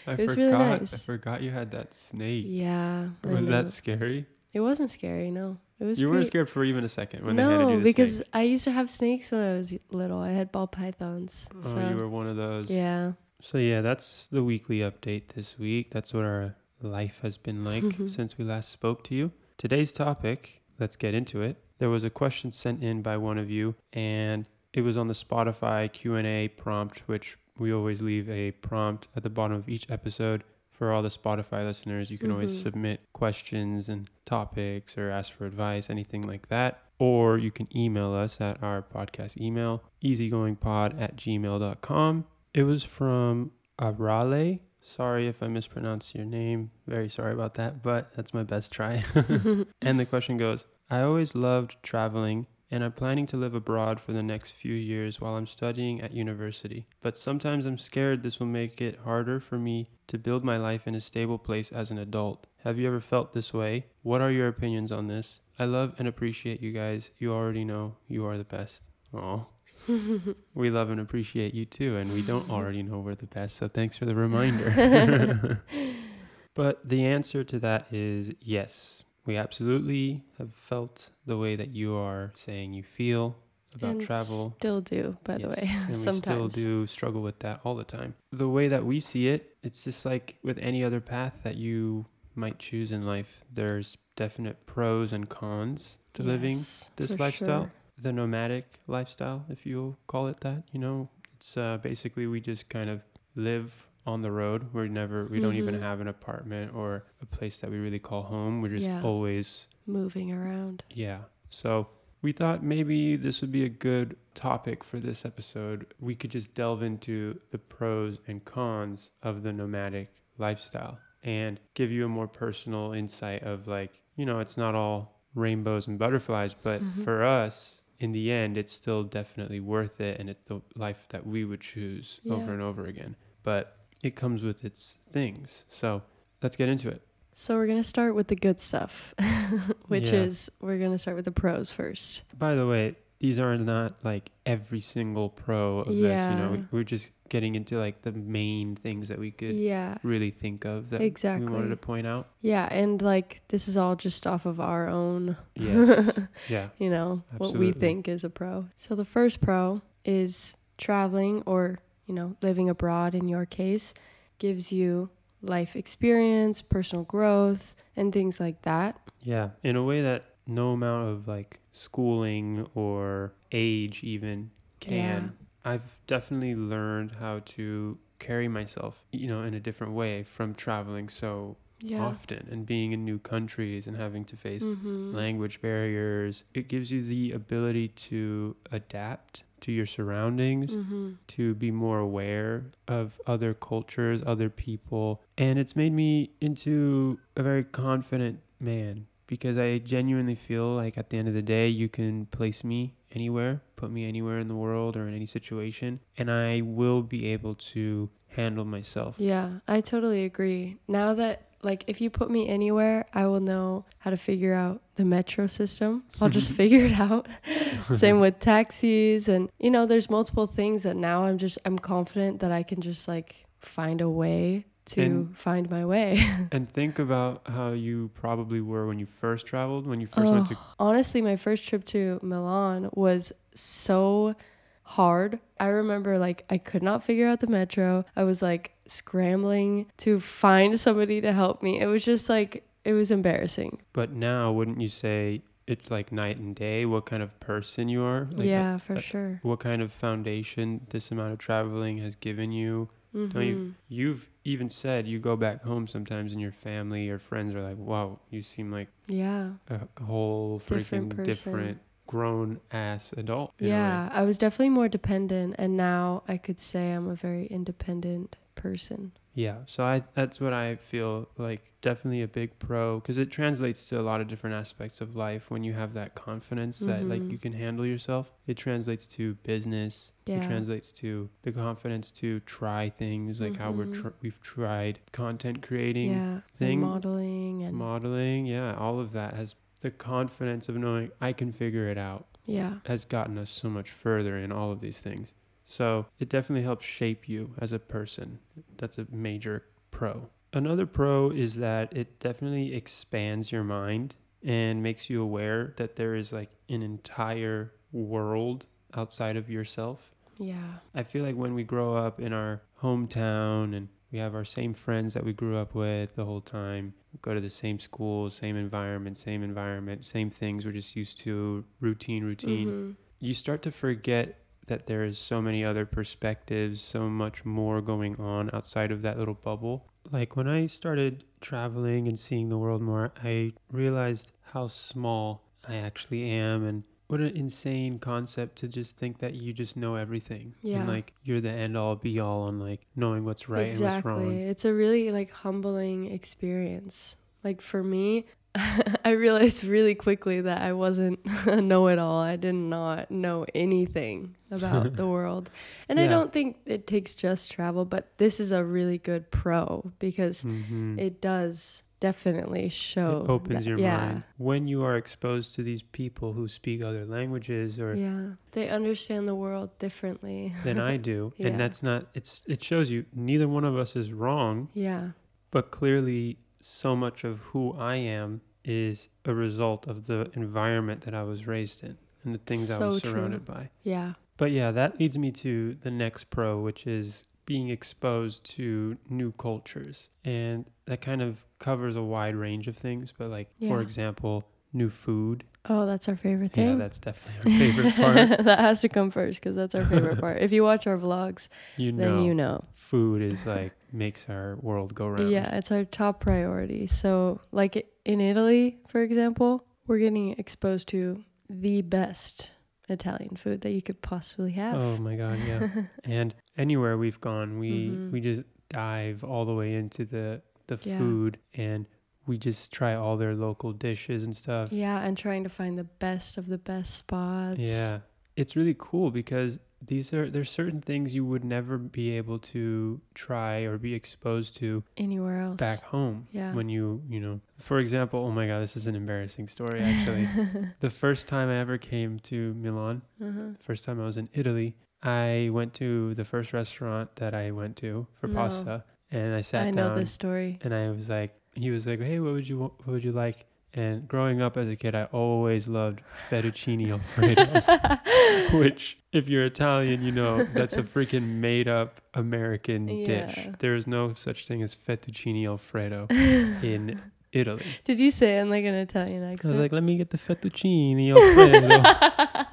I 0.06 0.12
It 0.12 0.18
was 0.20 0.34
forgot. 0.34 0.58
really 0.60 0.80
I 0.82 0.86
forgot 0.86 1.42
you 1.42 1.50
had 1.50 1.70
that 1.72 1.94
snake. 1.94 2.44
yeah, 2.48 3.08
Was 3.22 3.46
that 3.46 3.70
scary? 3.70 4.26
it 4.52 4.60
wasn't 4.60 4.90
scary. 4.90 5.30
No, 5.30 5.58
it 5.80 5.84
was. 5.84 5.98
You 5.98 6.08
weren't 6.10 6.26
scared 6.26 6.48
for 6.48 6.62
even 6.64 6.84
a 6.84 6.88
second 6.88 7.24
when 7.26 7.36
they 7.36 7.42
handed 7.42 7.58
no, 7.64 7.68
you 7.70 7.78
the 7.78 7.84
because 7.84 8.14
snake. 8.16 8.28
I 8.32 8.42
used 8.42 8.64
to 8.64 8.70
have 8.72 8.90
snakes 8.90 9.32
when 9.32 9.40
I 9.40 9.56
was 9.56 9.74
little. 9.90 10.20
I 10.20 10.30
had 10.30 10.52
ball 10.52 10.66
pythons. 10.68 11.48
Oh, 11.64 11.74
so 11.74 11.88
you 11.88 11.96
were 11.96 12.08
one 12.08 12.28
of 12.28 12.36
those. 12.36 12.70
yeah. 12.70 13.12
So 13.40 13.58
yeah, 13.58 13.80
that's 13.82 14.28
the 14.28 14.42
weekly 14.44 14.78
update 14.78 15.28
this 15.34 15.58
week. 15.58 15.90
That's 15.90 16.14
what 16.14 16.24
our 16.24 16.54
life 16.84 17.18
has 17.22 17.36
been 17.36 17.64
like 17.64 17.84
since 18.06 18.36
we 18.38 18.44
last 18.44 18.70
spoke 18.70 19.02
to 19.04 19.14
you. 19.14 19.32
Today's 19.58 19.92
topic, 19.92 20.62
let's 20.78 20.96
get 20.96 21.14
into 21.14 21.42
it. 21.42 21.56
There 21.78 21.90
was 21.90 22.04
a 22.04 22.10
question 22.10 22.50
sent 22.50 22.82
in 22.82 23.02
by 23.02 23.16
one 23.16 23.38
of 23.38 23.50
you 23.50 23.74
and 23.92 24.46
it 24.72 24.82
was 24.82 24.96
on 24.96 25.08
the 25.08 25.14
Spotify 25.14 25.92
Q&A 25.92 26.48
prompt 26.48 27.02
which 27.06 27.36
we 27.58 27.72
always 27.72 28.02
leave 28.02 28.28
a 28.28 28.50
prompt 28.52 29.06
at 29.16 29.22
the 29.22 29.30
bottom 29.30 29.56
of 29.56 29.68
each 29.68 29.88
episode 29.90 30.42
for 30.70 30.90
all 30.92 31.02
the 31.02 31.08
Spotify 31.08 31.64
listeners. 31.64 32.10
You 32.10 32.18
can 32.18 32.32
always 32.32 32.52
Mhm. 32.52 32.62
submit 32.62 33.00
questions 33.12 33.88
and 33.88 34.10
topics 34.26 34.98
or 34.98 35.10
ask 35.10 35.32
for 35.32 35.46
advice, 35.46 35.88
anything 35.90 36.26
like 36.26 36.48
that. 36.48 36.80
or 37.00 37.38
you 37.38 37.50
can 37.50 37.66
email 37.76 38.12
us 38.14 38.40
at 38.40 38.62
our 38.62 38.80
podcast 38.80 39.36
email, 39.40 39.82
easygoingpod 40.04 41.00
at 41.00 41.16
gmail.com. 41.16 42.24
It 42.54 42.62
was 42.62 42.84
from 42.84 43.50
Arale. 43.80 44.60
Sorry 44.86 45.28
if 45.28 45.42
I 45.42 45.48
mispronounced 45.48 46.14
your 46.14 46.26
name. 46.26 46.70
Very 46.86 47.08
sorry 47.08 47.32
about 47.32 47.54
that, 47.54 47.82
but 47.82 48.12
that's 48.14 48.34
my 48.34 48.42
best 48.42 48.70
try. 48.70 49.02
and 49.82 49.98
the 49.98 50.06
question 50.06 50.36
goes 50.36 50.66
I 50.90 51.00
always 51.00 51.34
loved 51.34 51.76
traveling 51.82 52.46
and 52.70 52.82
I'm 52.82 52.92
planning 52.92 53.26
to 53.26 53.36
live 53.36 53.54
abroad 53.54 54.00
for 54.00 54.12
the 54.12 54.22
next 54.22 54.50
few 54.50 54.74
years 54.74 55.20
while 55.20 55.36
I'm 55.36 55.46
studying 55.46 56.00
at 56.00 56.12
university. 56.12 56.86
But 57.02 57.16
sometimes 57.16 57.66
I'm 57.66 57.78
scared 57.78 58.22
this 58.22 58.40
will 58.40 58.46
make 58.46 58.80
it 58.80 58.98
harder 59.04 59.38
for 59.38 59.58
me 59.58 59.88
to 60.08 60.18
build 60.18 60.44
my 60.44 60.56
life 60.56 60.86
in 60.86 60.94
a 60.94 61.00
stable 61.00 61.38
place 61.38 61.70
as 61.70 61.90
an 61.90 61.98
adult. 61.98 62.46
Have 62.64 62.78
you 62.78 62.86
ever 62.86 63.00
felt 63.00 63.32
this 63.32 63.54
way? 63.54 63.86
What 64.02 64.20
are 64.20 64.30
your 64.30 64.48
opinions 64.48 64.90
on 64.90 65.06
this? 65.06 65.40
I 65.58 65.66
love 65.66 65.94
and 65.98 66.08
appreciate 66.08 66.60
you 66.60 66.72
guys. 66.72 67.10
You 67.18 67.32
already 67.32 67.64
know 67.64 67.96
you 68.08 68.26
are 68.26 68.36
the 68.36 68.44
best. 68.44 68.88
Oh. 69.12 69.46
we 70.54 70.70
love 70.70 70.90
and 70.90 71.00
appreciate 71.00 71.54
you 71.54 71.64
too, 71.64 71.96
and 71.96 72.12
we 72.12 72.22
don't 72.22 72.50
already 72.50 72.82
know 72.82 72.98
we're 73.00 73.14
the 73.14 73.26
best, 73.26 73.56
so 73.56 73.68
thanks 73.68 73.96
for 73.96 74.04
the 74.04 74.14
reminder. 74.14 75.60
but 76.54 76.88
the 76.88 77.04
answer 77.04 77.44
to 77.44 77.58
that 77.60 77.86
is 77.92 78.32
yes. 78.40 79.02
We 79.26 79.36
absolutely 79.38 80.22
have 80.38 80.52
felt 80.54 81.08
the 81.24 81.38
way 81.38 81.56
that 81.56 81.70
you 81.70 81.94
are 81.96 82.32
saying 82.36 82.74
you 82.74 82.82
feel 82.82 83.36
about 83.74 83.92
and 83.92 84.00
travel. 84.02 84.54
Still 84.58 84.80
do, 84.82 85.16
by 85.24 85.38
the 85.38 85.48
way. 85.48 85.70
and 85.86 85.96
Sometimes. 85.96 86.12
we 86.14 86.20
still 86.20 86.48
do 86.48 86.86
struggle 86.86 87.22
with 87.22 87.38
that 87.38 87.60
all 87.64 87.74
the 87.74 87.84
time. 87.84 88.14
The 88.32 88.48
way 88.48 88.68
that 88.68 88.84
we 88.84 89.00
see 89.00 89.28
it, 89.28 89.56
it's 89.62 89.82
just 89.82 90.04
like 90.04 90.36
with 90.42 90.58
any 90.58 90.84
other 90.84 91.00
path 91.00 91.32
that 91.42 91.56
you 91.56 92.04
might 92.34 92.58
choose 92.58 92.92
in 92.92 93.06
life. 93.06 93.44
There's 93.52 93.96
definite 94.16 94.66
pros 94.66 95.12
and 95.12 95.28
cons 95.28 95.98
to 96.14 96.22
living 96.22 96.58
this 96.96 97.18
lifestyle. 97.18 97.62
sure. 97.62 97.72
The 97.98 98.12
nomadic 98.12 98.66
lifestyle, 98.86 99.44
if 99.48 99.64
you'll 99.66 99.96
call 100.06 100.26
it 100.28 100.40
that. 100.40 100.64
You 100.72 100.80
know, 100.80 101.08
it's 101.36 101.56
uh, 101.56 101.78
basically 101.82 102.26
we 102.26 102.40
just 102.40 102.68
kind 102.68 102.90
of 102.90 103.00
live 103.36 103.72
on 104.06 104.20
the 104.20 104.30
road. 104.30 104.66
We're 104.72 104.86
never, 104.88 105.26
we 105.26 105.40
don't 105.40 105.56
even 105.56 105.74
Mhm. 105.76 105.80
have 105.80 106.00
an 106.00 106.08
apartment 106.08 106.74
or 106.74 107.04
a 107.22 107.26
place 107.26 107.60
that 107.60 107.70
we 107.70 107.78
really 107.78 107.98
call 107.98 108.22
home. 108.22 108.60
We're 108.60 108.76
just 108.76 108.88
Yeah. 108.88 109.02
always 109.02 109.68
Moving 109.86 110.32
around. 110.32 110.82
yeah. 110.90 111.20
So 111.48 111.86
we 112.20 112.32
thought 112.32 112.62
maybe 112.62 113.16
this 113.16 113.40
would 113.40 113.52
be 113.52 113.64
a 113.64 113.68
good 113.68 114.16
topic 114.34 114.82
for 114.84 114.98
this 115.00 115.24
episode. 115.24 115.86
We 116.00 116.14
could 116.14 116.30
just 116.30 116.52
delve 116.54 116.82
into 116.82 117.40
the 117.50 117.58
pros 117.58 118.18
and 118.26 118.44
cons 118.44 119.12
of 119.22 119.42
the 119.42 119.52
nomadic 119.52 120.08
lifestyle 120.36 120.98
and 121.22 121.60
give 121.74 121.90
you 121.90 122.04
a 122.04 122.08
more 122.08 122.28
personal 122.28 122.92
insight 122.92 123.42
of 123.42 123.66
like, 123.68 124.00
you 124.16 124.26
know, 124.26 124.40
it's 124.40 124.56
not 124.56 124.74
all 124.74 125.22
rainbows 125.34 125.86
and 125.88 125.98
butterflies, 125.98 126.54
but 126.54 126.82
Mhm. 126.82 127.04
for 127.04 127.22
us, 127.24 127.80
in 128.04 128.12
the 128.12 128.30
end, 128.30 128.56
it's 128.58 128.72
still 128.72 129.02
definitely 129.02 129.60
worth 129.60 130.00
it 130.00 130.20
and 130.20 130.28
it's 130.28 130.44
the 130.48 130.60
life 130.76 131.06
that 131.08 131.26
we 131.26 131.44
would 131.44 131.60
choose 131.62 132.20
Yeah. 132.22 132.34
over 132.34 132.52
and 132.52 132.60
over 132.62 132.84
again. 132.86 133.16
But 133.42 133.78
it 134.02 134.14
comes 134.14 134.42
with 134.42 134.64
its 134.64 134.98
things. 135.10 135.64
So 135.68 136.02
let's 136.42 136.56
get 136.56 136.68
into 136.68 136.88
it. 136.90 137.00
So 137.34 137.56
we're 137.56 137.66
gonna 137.66 137.82
start 137.82 138.14
with 138.14 138.28
the 138.28 138.36
good 138.36 138.60
stuff, 138.60 139.14
which 139.88 140.10
Yeah. 140.10 140.24
is 140.26 140.50
we're 140.60 140.78
gonna 140.78 140.98
start 140.98 141.16
with 141.16 141.24
the 141.24 141.32
pros 141.32 141.70
first. 141.70 142.22
By 142.38 142.54
the 142.54 142.66
way, 142.66 142.94
these 143.24 143.38
are 143.38 143.56
not 143.56 143.92
like 144.04 144.30
every 144.44 144.80
single 144.80 145.30
pro 145.30 145.78
of 145.78 145.86
this. 145.86 146.22
You 146.30 146.36
know, 146.36 146.50
we, 146.52 146.58
Yeah. 146.58 146.64
we're 146.72 146.84
just 146.84 147.10
getting 147.30 147.54
into 147.54 147.78
like 147.78 148.02
the 148.02 148.12
main 148.12 148.76
things 148.76 149.08
that 149.08 149.18
we 149.18 149.30
could 149.30 149.54
Yeah, 149.56 149.96
really 150.02 150.30
think 150.30 150.66
of 150.66 150.90
that 150.90 151.00
we 151.00 151.46
wanted 151.46 151.70
to 151.70 151.76
point 151.78 152.06
out. 152.06 152.28
yeah, 152.42 152.68
and 152.70 153.00
like 153.00 153.40
this 153.48 153.66
is 153.66 153.78
all 153.78 153.96
just 153.96 154.26
off 154.26 154.44
of 154.44 154.60
our 154.60 154.88
own, 154.88 155.38
Yes. 155.54 156.10
yeah. 156.50 156.68
you 156.76 156.90
know, 156.90 157.22
what 157.38 157.56
we 157.56 157.72
think 157.72 158.08
is 158.08 158.24
a 158.24 158.28
pro. 158.30 158.66
So 158.76 158.94
the 158.94 159.06
first 159.06 159.40
pro 159.40 159.80
is 160.04 160.54
traveling 160.76 161.42
or 161.46 161.78
you 162.06 162.12
know 162.14 162.36
living 162.42 162.68
abroad. 162.68 163.14
In 163.14 163.26
your 163.26 163.46
case, 163.46 163.94
gives 164.38 164.70
you 164.70 165.08
life 165.40 165.74
experience, 165.76 166.60
personal 166.60 167.04
growth, 167.04 167.74
and 167.96 168.12
things 168.12 168.38
like 168.38 168.60
that. 168.62 169.00
Yeah. 169.22 169.50
In 169.62 169.76
a 169.76 169.82
way 169.82 170.02
that 170.02 170.24
no 170.46 170.72
amount 170.72 171.08
of 171.10 171.28
like 171.28 171.60
schooling 171.72 172.66
or 172.74 173.32
age 173.52 174.02
even 174.02 174.50
can. 174.80 175.34
I've 175.64 175.98
definitely 176.06 176.54
learned 176.54 177.12
how 177.12 177.40
to 177.56 177.98
carry 178.18 178.48
myself, 178.48 179.04
you 179.12 179.28
know, 179.28 179.42
in 179.42 179.54
a 179.54 179.60
different 179.60 179.94
way 179.94 180.22
from 180.24 180.54
traveling 180.54 181.08
so 181.08 181.56
Yeah. 181.80 182.00
often 182.02 182.48
and 182.50 182.64
being 182.66 182.92
in 182.92 183.04
new 183.04 183.18
countries 183.18 183.86
and 183.86 183.96
having 183.96 184.24
to 184.26 184.36
face 184.36 184.62
Mm-hmm. 184.64 185.14
language 185.14 185.60
barriers. 185.62 186.44
It 186.54 186.68
gives 186.68 186.90
you 186.92 187.02
the 187.02 187.32
ability 187.32 187.88
to 188.08 188.56
adapt 188.72 189.44
to 189.60 189.72
your 189.72 189.86
surroundings, 189.86 190.76
Mm-hmm. 190.76 191.12
to 191.28 191.54
be 191.54 191.70
more 191.70 191.98
aware 192.00 192.64
of 192.88 193.20
other 193.26 193.54
cultures, 193.54 194.22
other 194.26 194.50
people. 194.50 195.22
And 195.38 195.58
it's 195.58 195.74
made 195.76 195.92
me 195.92 196.30
into 196.40 197.18
a 197.36 197.42
very 197.42 197.64
confident 197.64 198.40
man 198.60 199.06
because 199.26 199.58
I 199.58 199.78
genuinely 199.78 200.34
feel 200.34 200.74
like 200.74 200.98
at 200.98 201.10
the 201.10 201.18
end 201.18 201.28
of 201.28 201.34
the 201.34 201.42
day, 201.42 201.68
you 201.68 201.88
can 201.88 202.26
place 202.26 202.64
me 202.64 202.94
anywhere, 203.12 203.62
put 203.76 203.90
me 203.90 204.06
anywhere 204.06 204.38
in 204.38 204.48
the 204.48 204.54
world 204.54 204.96
or 204.96 205.06
in 205.08 205.14
any 205.14 205.26
situation, 205.26 206.00
and 206.18 206.30
I 206.30 206.62
will 206.62 207.02
be 207.02 207.26
able 207.28 207.54
to 207.72 208.10
handle 208.28 208.64
myself. 208.64 209.14
Yeah, 209.18 209.60
I 209.68 209.80
totally 209.80 210.24
agree. 210.24 210.78
Now 210.88 211.14
that 211.14 211.48
like 211.62 211.84
if 211.86 212.00
you 212.00 212.10
put 212.10 212.30
me 212.30 212.48
anywhere, 212.48 213.06
I 213.14 213.26
will 213.26 213.40
know 213.40 213.86
how 213.98 214.10
to 214.10 214.16
figure 214.16 214.52
out 214.52 214.82
the 214.96 215.04
metro 215.04 215.46
system. 215.46 216.04
I'll 216.20 216.28
just 216.28 216.50
figure 216.60 216.84
it 216.84 217.00
out. 217.00 217.26
Same 217.94 218.20
with 218.20 218.38
taxis 218.38 219.28
and 219.28 219.50
you 219.58 219.70
know, 219.70 219.86
there's 219.86 220.10
multiple 220.10 220.46
things 220.46 220.82
that 220.82 220.96
now 220.96 221.24
I'm 221.24 221.38
just 221.38 221.58
I'm 221.64 221.78
confident 221.78 222.40
that 222.40 222.52
I 222.52 222.62
can 222.62 222.80
just 222.80 223.08
like 223.08 223.46
find 223.60 224.00
a 224.00 224.10
way 224.10 224.66
to 224.86 225.02
And- 225.02 225.36
find 225.36 225.70
my 225.70 225.84
way. 225.84 226.26
And 226.52 226.70
think 226.70 226.98
about 226.98 227.42
how 227.46 227.72
you 227.72 228.10
probably 228.14 228.60
were 228.60 228.86
when 228.86 228.98
you 228.98 229.06
first 229.06 229.46
traveled, 229.46 229.86
when 229.86 230.00
you 230.00 230.06
first 230.06 230.30
went 230.30 230.46
to 230.46 230.54
Oh, 230.54 230.74
honestly, 230.78 231.22
my 231.22 231.36
first 231.36 231.66
trip 231.68 231.84
to 231.86 232.20
Milan 232.22 232.90
was 232.92 233.32
so 233.54 234.34
hard. 234.82 235.40
I 235.58 235.66
remember 235.66 236.18
like 236.18 236.44
I 236.50 236.58
could 236.58 236.82
not 236.82 237.02
figure 237.02 237.26
out 237.26 237.40
the 237.40 237.46
metro. 237.46 238.04
I 238.14 238.24
was 238.24 238.42
like 238.42 238.72
scrambling 238.86 239.86
to 239.98 240.20
find 240.20 240.78
somebody 240.78 241.20
to 241.22 241.32
help 241.32 241.62
me. 241.62 241.80
It 241.80 241.86
was 241.86 242.04
just 242.04 242.28
like 242.28 242.64
it 242.84 242.92
was 242.92 243.10
embarrassing. 243.10 243.80
But 243.92 244.12
now, 244.12 244.52
wouldn't 244.52 244.80
you 244.80 244.88
say 244.88 245.42
it's 245.66 245.90
like 245.90 246.12
night 246.12 246.36
and 246.36 246.54
day? 246.54 246.84
What 246.84 247.06
kind 247.06 247.22
of 247.22 247.38
person 247.40 247.88
you 247.88 248.02
are? 248.02 248.28
Like, 248.32 248.46
yeah, 248.46 248.76
for 248.78 248.96
uh, 248.96 249.00
sure. 249.00 249.40
What 249.42 249.60
kind 249.60 249.80
of 249.80 249.90
foundation 249.92 250.82
this 250.90 251.10
amount 251.10 251.32
of 251.32 251.38
traveling 251.38 251.98
has 251.98 252.14
given 252.14 252.52
you? 252.52 252.90
Don't 253.14 253.34
you? 253.46 253.54
Mm-hmm. 253.56 253.70
You've 253.88 254.28
even 254.44 254.68
said 254.68 255.06
you 255.06 255.18
go 255.20 255.36
back 255.36 255.62
home 255.62 255.86
sometimes, 255.86 256.32
and 256.32 256.40
your 256.40 256.50
family 256.52 257.08
or 257.08 257.18
friends 257.20 257.54
are 257.54 257.62
like, 257.62 257.78
"Wow, 257.78 258.18
you 258.30 258.42
seem 258.42 258.72
like 258.72 258.88
Yeah. 259.06 259.52
a 259.70 260.02
whole 260.02 260.58
Different 260.58 261.10
freaking 261.10 261.16
person. 261.16 261.24
different 261.24 261.78
grown 262.08 262.60
ass 262.72 263.12
adult." 263.16 263.52
in 263.60 263.66
a 263.66 263.68
way." 263.68 263.74
Yeah, 263.74 264.08
I 264.12 264.22
was 264.22 264.36
definitely 264.36 264.70
more 264.70 264.88
dependent 264.88 265.54
and 265.58 265.76
now 265.76 266.24
I 266.26 266.36
could 266.38 266.58
say 266.58 266.90
I'm 266.92 267.08
a 267.08 267.14
very 267.14 267.46
independent 267.46 268.36
person. 268.56 269.12
Yeah, 269.36 269.56
so 269.66 269.82
I 269.84 270.04
that's 270.14 270.40
what 270.40 270.52
I 270.52 270.76
feel 270.76 271.28
like 271.38 271.72
definitely 271.82 272.22
a 272.22 272.28
big 272.28 272.56
pro 272.60 273.00
because 273.00 273.18
it 273.18 273.30
translates 273.32 273.88
to 273.88 274.00
a 274.00 274.02
lot 274.02 274.20
of 274.20 274.28
different 274.28 274.54
aspects 274.54 275.00
of 275.00 275.16
life 275.16 275.50
when 275.50 275.64
you 275.64 275.72
have 275.72 275.92
that 275.94 276.14
confidence 276.14 276.78
that 276.80 277.04
like 277.04 277.20
Mhm. 277.20 277.32
you 277.32 277.38
can 277.38 277.52
handle 277.52 277.84
yourself. 277.84 278.30
It 278.46 278.56
translates 278.56 279.08
to 279.08 279.34
business. 279.42 280.12
Yeah. 280.26 280.36
It 280.36 280.44
translates 280.44 280.92
to 280.94 281.28
the 281.42 281.50
confidence 281.52 282.10
to 282.12 282.40
try 282.40 282.90
things 282.90 283.40
like 283.40 283.56
how 283.56 283.72
we're 283.72 283.86
Mhm. 283.86 284.00
tr- 284.02 284.08
we've 284.22 284.40
tried 284.40 285.00
content 285.12 285.62
creating, 285.62 286.12
yeah. 286.12 286.40
thing- 286.56 286.80
and 286.80 286.88
modeling 286.90 287.62
and 287.64 287.76
modeling, 287.76 288.46
yeah, 288.46 288.74
all 288.76 289.00
of 289.00 289.12
that 289.12 289.34
has 289.34 289.56
the 289.80 289.90
confidence 289.90 290.68
of 290.68 290.76
knowing 290.76 291.10
I 291.20 291.32
can 291.32 291.52
figure 291.52 291.88
it 291.88 291.98
out 291.98 292.26
yeah. 292.46 292.78
has 292.86 293.04
gotten 293.04 293.36
us 293.38 293.50
so 293.50 293.68
much 293.68 293.90
further 293.90 294.38
in 294.38 294.52
all 294.52 294.70
of 294.70 294.80
these 294.80 295.00
things. 295.02 295.34
So 295.64 296.06
it 296.18 296.28
definitely 296.28 296.64
helps 296.64 296.84
shape 296.84 297.28
you 297.28 297.54
as 297.58 297.72
a 297.72 297.78
person. 297.78 298.38
That's 298.76 298.98
a 298.98 299.06
major 299.10 299.64
pro. 299.90 300.28
Another 300.52 300.86
pro 300.86 301.30
is 301.30 301.56
that 301.56 301.92
it 301.96 302.20
definitely 302.20 302.74
expands 302.74 303.50
your 303.50 303.64
mind 303.64 304.16
and 304.42 304.82
makes 304.82 305.08
you 305.08 305.22
aware 305.22 305.72
that 305.78 305.96
there 305.96 306.14
is 306.14 306.32
like 306.32 306.50
an 306.68 306.82
entire 306.82 307.72
world 307.92 308.66
outside 308.94 309.36
of 309.36 309.48
yourself. 309.50 310.12
Yeah. 310.38 310.74
I 310.94 311.02
feel 311.02 311.24
like 311.24 311.36
when 311.36 311.54
we 311.54 311.64
grow 311.64 311.96
up 311.96 312.20
in 312.20 312.32
our 312.32 312.60
hometown 312.80 313.74
and 313.76 313.88
we 314.12 314.18
have 314.18 314.34
our 314.34 314.44
same 314.44 314.74
friends 314.74 315.14
that 315.14 315.24
we 315.24 315.32
grew 315.32 315.56
up 315.56 315.74
with 315.74 316.14
the 316.14 316.24
whole 316.24 316.40
time, 316.40 316.92
go 317.22 317.34
to 317.34 317.40
the 317.40 317.50
same 317.50 317.78
school, 317.80 318.30
same 318.30 318.56
environment, 318.56 319.16
same 319.16 319.42
environment, 319.42 320.04
same 320.06 320.30
things 320.30 320.66
we're 320.66 320.72
just 320.72 320.94
used 320.94 321.18
to, 321.20 321.64
routine, 321.80 322.22
routine 322.22 322.68
Mhm. 322.68 322.96
you 323.20 323.32
start 323.34 323.62
to 323.62 323.70
forget 323.72 324.43
that 324.66 324.86
there 324.86 325.04
is 325.04 325.18
so 325.18 325.40
many 325.40 325.64
other 325.64 325.86
perspectives, 325.86 326.80
so 326.80 327.08
much 327.08 327.44
more 327.44 327.80
going 327.80 328.16
on 328.16 328.50
outside 328.52 328.90
of 328.90 329.02
that 329.02 329.18
little 329.18 329.34
bubble. 329.34 329.86
Like 330.10 330.36
when 330.36 330.48
I 330.48 330.66
started 330.66 331.24
traveling 331.40 332.08
and 332.08 332.18
seeing 332.18 332.48
the 332.48 332.58
world 332.58 332.82
more, 332.82 333.12
I 333.22 333.52
realized 333.70 334.32
how 334.42 334.68
small 334.68 335.42
I 335.66 335.76
actually 335.76 336.30
am 336.30 336.64
and 336.64 336.82
what 337.08 337.20
an 337.20 337.36
insane 337.36 337.98
concept 337.98 338.56
to 338.56 338.68
just 338.68 338.96
think 338.96 339.18
that 339.18 339.34
you 339.34 339.52
just 339.52 339.76
know 339.76 339.94
everything. 339.94 340.54
Yeah. 340.62 340.78
And 340.78 340.88
like 340.88 341.12
you're 341.22 341.40
the 341.40 341.50
end 341.50 341.76
all 341.76 341.96
be 341.96 342.18
all 342.18 342.42
on 342.42 342.58
like 342.58 342.86
knowing 342.96 343.24
what's 343.24 343.48
right 343.48 343.72
and 343.72 343.80
what's 343.80 343.96
exactly. 343.96 344.12
wrong. 344.12 344.40
It's 344.40 344.64
a 344.64 344.72
really 344.72 345.10
like 345.10 345.30
humbling 345.30 346.10
experience. 346.10 347.16
Like 347.42 347.60
for 347.60 347.82
me, 347.82 348.24
I 349.04 349.10
realized 349.10 349.64
really 349.64 349.94
quickly 349.94 350.40
that 350.40 350.62
I 350.62 350.72
wasn't 350.72 351.20
a 351.46 351.60
know-it-all. 351.60 352.20
I 352.20 352.36
did 352.36 352.54
not 352.54 353.10
know 353.10 353.44
anything 353.54 354.36
about 354.50 354.94
the 354.96 355.06
world. 355.06 355.50
And 355.88 355.98
I 355.98 356.06
don't 356.06 356.32
think 356.32 356.58
it 356.66 356.86
takes 356.86 357.14
just 357.14 357.50
travel, 357.50 357.84
but 357.84 358.12
this 358.18 358.38
is 358.40 358.52
a 358.52 358.64
really 358.64 358.98
good 358.98 359.30
pro 359.30 359.92
because 359.98 360.44
Mhm. 360.44 360.98
it 361.00 361.20
does 361.20 361.82
definitely 362.00 362.68
show 362.68 363.24
it 363.24 363.30
opens 363.30 363.64
that- 363.64 363.70
your 363.70 363.78
yeah. 363.78 363.96
mind 363.96 364.22
when 364.36 364.68
you 364.68 364.82
are 364.84 364.96
exposed 364.98 365.54
to 365.54 365.62
these 365.62 365.80
people 365.82 366.34
who 366.34 366.46
speak 366.46 366.82
other 366.82 367.06
languages 367.06 367.80
or 367.80 367.94
Yeah. 367.94 368.32
They 368.52 368.68
understand 368.68 369.26
the 369.26 369.34
world 369.34 369.70
differently. 369.78 370.52
than 370.64 370.78
I 370.78 370.98
do 370.98 371.32
Yeah. 371.38 371.46
and 371.48 371.58
that's 371.58 371.82
not 371.82 372.08
it's 372.14 372.44
it 372.46 372.62
shows 372.62 372.90
you 372.90 373.06
neither 373.14 373.48
one 373.48 373.64
of 373.64 373.76
us 373.78 373.96
is 373.96 374.12
wrong 374.12 374.68
yeah. 374.74 375.10
but 375.50 375.70
clearly 375.70 376.36
so 376.66 376.96
much 376.96 377.24
of 377.24 377.40
who 377.40 377.72
I 377.74 377.96
am 377.96 378.40
is 378.64 379.10
a 379.26 379.34
result 379.34 379.86
of 379.86 380.06
the 380.06 380.30
environment 380.32 381.02
that 381.02 381.14
I 381.14 381.22
was 381.22 381.46
raised 381.46 381.84
in 381.84 381.98
and 382.24 382.32
the 382.32 382.38
things 382.38 382.70
I 382.70 382.78
So 382.78 382.88
was 382.88 383.02
true. 383.02 383.10
surrounded 383.12 383.44
by 383.44 383.68
Yeah. 383.82 384.14
but 384.38 384.50
yeah 384.50 384.70
that 384.70 384.98
leads 384.98 385.18
me 385.18 385.30
to 385.32 385.76
the 385.82 385.90
next 385.90 386.30
pro 386.30 386.58
which 386.60 386.86
is 386.86 387.26
being 387.44 387.68
exposed 387.68 388.44
to 388.56 388.96
new 389.10 389.32
cultures 389.32 390.08
and 390.24 390.64
that 390.86 391.02
kind 391.02 391.20
of 391.20 391.44
covers 391.58 391.96
a 391.96 392.02
wide 392.02 392.34
range 392.34 392.66
of 392.66 392.76
things 392.78 393.12
but 393.16 393.28
like 393.28 393.48
for 393.68 393.82
example 393.82 394.44
new 394.72 394.88
food 394.88 395.44
Oh, 395.68 395.86
that's 395.86 396.08
our 396.08 396.16
favorite 396.16 396.52
thing. 396.52 396.66
yeah 396.72 396.76
that's 396.76 396.98
definitely 396.98 397.52
our 397.52 397.58
favorite 397.58 397.94
part 397.96 398.44
that 398.44 398.58
has 398.58 398.80
to 398.82 398.88
come 398.88 399.10
first 399.10 399.40
because 399.40 399.56
that's 399.56 399.74
our 399.74 399.86
favorite 399.86 400.18
part. 400.20 400.42
If 400.42 400.52
you 400.52 400.62
watch 400.62 400.86
our 400.86 400.98
vlogs, 400.98 401.48
you 401.76 401.92
know 401.92 402.04
then 402.16 402.24
you 402.24 402.34
know. 402.34 402.64
food 402.74 403.22
is 403.22 403.46
like 403.46 403.72
makes 403.92 404.26
our 404.28 404.56
world 404.60 404.94
go 404.94 405.08
round 405.08 405.30
Yeah, 405.30 405.56
it's 405.56 405.70
our 405.72 405.84
top 405.84 406.20
priority. 406.20 406.86
So, 406.86 407.40
like 407.52 407.86
in 408.04 408.20
Italy, 408.20 408.78
for 408.88 409.00
example, 409.02 409.64
we're 409.86 409.98
getting 409.98 410.32
exposed 410.38 410.88
to 410.88 411.22
the 411.48 411.80
best 411.82 412.50
Italian 412.88 413.36
food 413.36 413.62
that 413.62 413.70
you 413.70 413.80
could 413.80 414.02
possibly 414.02 414.52
have. 414.52 414.74
Oh 414.76 414.98
my 414.98 415.16
god, 415.16 415.38
yeah. 415.46 415.66
and 416.04 416.34
anywhere 416.58 416.98
we've 416.98 417.20
gone, 417.20 417.58
we 417.58 417.96
Mhm. 417.96 418.12
we 418.12 418.20
just 418.20 418.42
dive 418.68 419.24
all 419.24 419.44
the 419.46 419.54
way 419.54 419.74
into 419.74 420.04
the 420.04 420.42
the 420.66 420.78
Yeah. 420.82 420.98
food 420.98 421.38
and 421.54 421.86
we 422.26 422.38
just 422.38 422.72
try 422.72 422.94
all 422.94 423.16
their 423.16 423.34
local 423.34 423.72
dishes 423.72 424.24
and 424.24 424.34
stuff. 424.36 424.72
Yeah, 424.72 425.00
and 425.00 425.16
trying 425.16 425.44
to 425.44 425.50
find 425.50 425.76
the 425.78 425.84
best 425.84 426.38
of 426.38 426.46
the 426.48 426.58
best 426.58 426.94
spots. 426.94 427.58
Yeah. 427.60 427.98
It's 428.36 428.56
really 428.56 428.74
cool 428.78 429.10
because 429.10 429.60
these 429.86 430.12
are 430.14 430.28
there's 430.30 430.50
certain 430.50 430.80
things 430.80 431.14
you 431.14 431.24
would 431.24 431.44
never 431.44 431.76
be 431.78 432.16
able 432.16 432.38
to 432.38 433.00
try 433.14 433.60
or 433.60 433.76
be 433.78 433.94
exposed 433.94 434.56
to 434.56 434.82
Anywhere 434.96 435.40
else. 435.40 435.58
back 435.58 435.82
home 435.84 436.26
Yeah. 436.32 436.52
when 436.54 436.68
you, 436.68 437.02
you 437.08 437.20
know. 437.20 437.40
For 437.60 437.78
example, 437.78 438.20
oh 438.24 438.32
my 438.32 438.46
god, 438.46 438.60
this 438.60 438.76
is 438.76 438.86
an 438.86 438.96
embarrassing 438.96 439.46
story 439.46 439.80
actually. 439.80 440.26
the 440.80 440.90
first 440.90 441.28
time 441.28 441.48
I 441.48 441.58
ever 441.58 441.78
came 441.78 442.18
to 442.20 442.54
Milan, 442.54 443.02
uh-huh. 443.22 443.50
first 443.62 443.84
time 443.84 444.00
I 444.00 444.04
was 444.04 444.16
in 444.16 444.28
Italy, 444.32 444.74
I 445.02 445.50
went 445.52 445.74
to 445.74 446.14
the 446.14 446.24
first 446.24 446.52
restaurant 446.54 447.14
that 447.16 447.34
I 447.34 447.50
went 447.52 447.76
to 447.76 448.06
for 448.20 448.26
No. 448.26 448.34
pasta, 448.34 448.84
and 449.10 449.34
I 449.34 449.42
sat 449.42 449.66
I 449.66 449.70
know 449.70 449.90
down 449.90 449.98
this 449.98 450.10
story. 450.10 450.58
and 450.62 450.74
I 450.74 450.90
was 450.90 451.08
like, 451.10 451.38
he 451.54 451.70
was 451.70 451.86
like, 451.86 452.00
hey, 452.00 452.18
what 452.18 452.32
would 452.32 452.48
you 452.48 452.58
what 452.58 452.86
would 452.86 453.04
you 453.04 453.12
like? 453.12 453.46
And 453.76 454.06
growing 454.06 454.40
up 454.40 454.56
as 454.56 454.68
a 454.68 454.76
kid, 454.76 454.94
I 454.94 455.04
always 455.06 455.66
loved 455.66 456.00
fettuccine 456.30 456.92
alfredo, 456.92 458.56
which, 458.58 458.98
if 459.12 459.28
you're 459.28 459.44
Italian, 459.44 460.00
you 460.00 460.12
know 460.12 460.44
that's 460.54 460.76
a 460.76 460.84
freaking 460.84 461.40
made 461.40 461.66
up 461.66 462.00
American 462.14 462.86
dish. 462.86 463.48
There 463.58 463.74
is 463.74 463.88
no 463.88 464.14
such 464.14 464.46
thing 464.46 464.62
as 464.62 464.76
fettuccine 464.76 465.44
alfredo 465.44 466.06
in 466.10 467.00
Italy. 467.32 467.64
Did 467.84 467.98
you 467.98 468.12
say 468.12 468.38
it 468.38 468.42
in 468.42 468.50
like 468.50 468.64
an 468.64 468.74
Italian 468.74 469.24
accent? 469.24 469.46
I 469.46 469.48
was 469.48 469.58
like, 469.58 469.72
let 469.72 469.82
me 469.82 469.96
get 469.96 470.10
the 470.10 470.18
fettuccine 470.18 471.10
alfredo. 471.10 472.46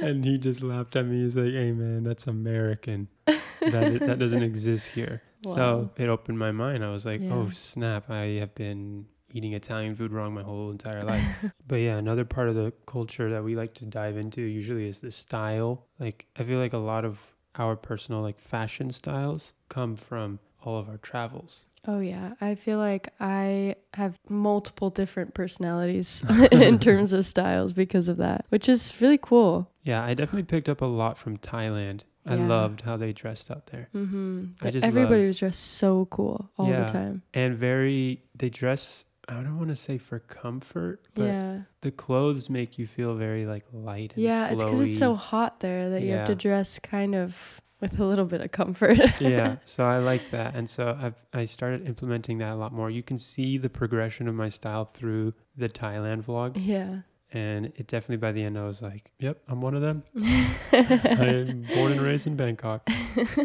and 0.00 0.24
he 0.24 0.38
just 0.38 0.62
laughed 0.62 0.94
at 0.94 1.06
me. 1.06 1.24
He's 1.24 1.34
like, 1.34 1.52
hey, 1.52 1.72
man, 1.72 2.04
that's 2.04 2.28
American. 2.28 3.08
That, 3.26 3.98
that 4.00 4.18
doesn't 4.20 4.44
exist 4.44 4.90
here. 4.90 5.22
Wow. 5.42 5.54
So 5.54 5.90
it 5.96 6.08
opened 6.08 6.38
my 6.38 6.52
mind. 6.52 6.84
I 6.84 6.90
was 6.90 7.06
like, 7.06 7.22
oh, 7.30 7.48
snap. 7.50 8.10
I 8.10 8.38
have 8.40 8.54
been 8.54 9.06
eating 9.32 9.52
Italian 9.52 9.94
food 9.94 10.12
wrong 10.12 10.34
my 10.34 10.42
whole 10.42 10.70
entire 10.70 11.02
life. 11.02 11.24
but 11.66 11.76
yeah, 11.76 11.96
another 11.96 12.24
part 12.24 12.48
of 12.48 12.54
the 12.54 12.72
culture 12.86 13.30
that 13.30 13.42
we 13.42 13.56
like 13.56 13.74
to 13.74 13.86
dive 13.86 14.16
into 14.16 14.42
usually 14.42 14.88
is 14.88 15.00
the 15.00 15.10
style. 15.10 15.86
Like, 15.98 16.26
I 16.36 16.44
feel 16.44 16.58
like 16.58 16.72
a 16.72 16.78
lot 16.78 17.04
of 17.04 17.18
our 17.56 17.76
personal, 17.76 18.22
like, 18.22 18.38
fashion 18.38 18.90
styles 18.90 19.54
come 19.68 19.96
from 19.96 20.38
all 20.62 20.78
of 20.78 20.88
our 20.88 20.98
travels. 20.98 21.64
Oh 21.86 22.00
yeah, 22.00 22.34
I 22.42 22.56
feel 22.56 22.76
like 22.76 23.08
I 23.20 23.76
have 23.94 24.18
multiple 24.28 24.90
different 24.90 25.32
personalities 25.32 26.22
in 26.52 26.78
terms 26.78 27.14
of 27.14 27.24
styles 27.24 27.72
because 27.72 28.08
of 28.08 28.18
that, 28.18 28.44
which 28.50 28.68
is 28.68 28.92
really 29.00 29.18
cool. 29.18 29.70
Yeah, 29.82 30.04
I 30.04 30.12
definitely 30.12 30.42
picked 30.42 30.68
up 30.68 30.82
a 30.82 30.86
lot 30.86 31.16
from 31.16 31.38
Thailand. 31.38 32.02
I 32.30 32.36
Yeah. 32.36 32.46
loved 32.46 32.82
how 32.82 32.96
they 32.96 33.12
dressed 33.12 33.50
out 33.50 33.66
there. 33.66 33.88
Mm-hmm. 33.94 34.44
I 34.62 34.70
just 34.70 34.86
Everybody 34.86 35.22
love- 35.22 35.26
was 35.28 35.38
dressed 35.40 35.60
so 35.62 36.06
cool 36.06 36.50
all 36.56 36.68
Yeah. 36.68 36.84
the 36.84 36.92
time. 36.92 37.22
And 37.34 37.56
very, 37.58 38.22
they 38.36 38.48
dress, 38.50 39.04
I 39.28 39.34
don't 39.34 39.58
want 39.58 39.70
to 39.70 39.76
say 39.76 39.98
for 39.98 40.18
comfort, 40.20 41.06
but 41.14 41.24
yeah, 41.24 41.60
the 41.82 41.90
clothes 41.90 42.48
make 42.48 42.78
you 42.78 42.86
feel 42.86 43.14
very 43.14 43.46
like 43.46 43.64
light 43.72 44.12
and 44.14 44.22
yeah. 44.24 44.48
It's 44.50 44.62
because 44.62 44.80
it's 44.80 44.98
so 44.98 45.14
hot 45.14 45.60
there 45.60 45.90
that 45.90 46.02
you 46.02 46.12
have 46.12 46.26
to 46.28 46.34
dress 46.34 46.78
kind 46.78 47.14
of 47.14 47.36
with 47.80 47.98
a 47.98 48.04
little 48.04 48.26
bit 48.26 48.42
of 48.42 48.50
comfort. 48.52 48.98
yeah, 49.20 49.56
so 49.64 49.84
I 49.84 49.98
like 49.98 50.30
that. 50.32 50.54
And 50.54 50.68
so 50.68 50.98
I've, 51.00 51.14
I 51.32 51.44
started 51.46 51.86
implementing 51.86 52.38
that 52.38 52.52
a 52.52 52.56
lot 52.56 52.72
more. 52.74 52.90
You 52.90 53.02
can 53.02 53.18
see 53.18 53.56
the 53.56 53.70
progression 53.70 54.28
of 54.28 54.34
my 54.34 54.50
style 54.50 54.84
through 54.92 55.32
the 55.56 55.68
Thailand 55.68 56.22
vlogs. 56.24 56.54
yeah. 56.56 57.00
And 57.32 57.66
it 57.76 57.86
definitely, 57.86 58.16
by 58.16 58.32
the 58.32 58.42
end, 58.42 58.58
I 58.58 58.64
was 58.64 58.82
like, 58.82 59.12
yep, 59.18 59.40
I'm 59.48 59.60
one 59.60 59.74
of 59.74 59.82
them. 59.82 60.02
I'm 60.72 61.66
born 61.74 61.92
and 61.92 62.00
raised 62.00 62.26
in 62.26 62.36
Bangkok. 62.36 62.88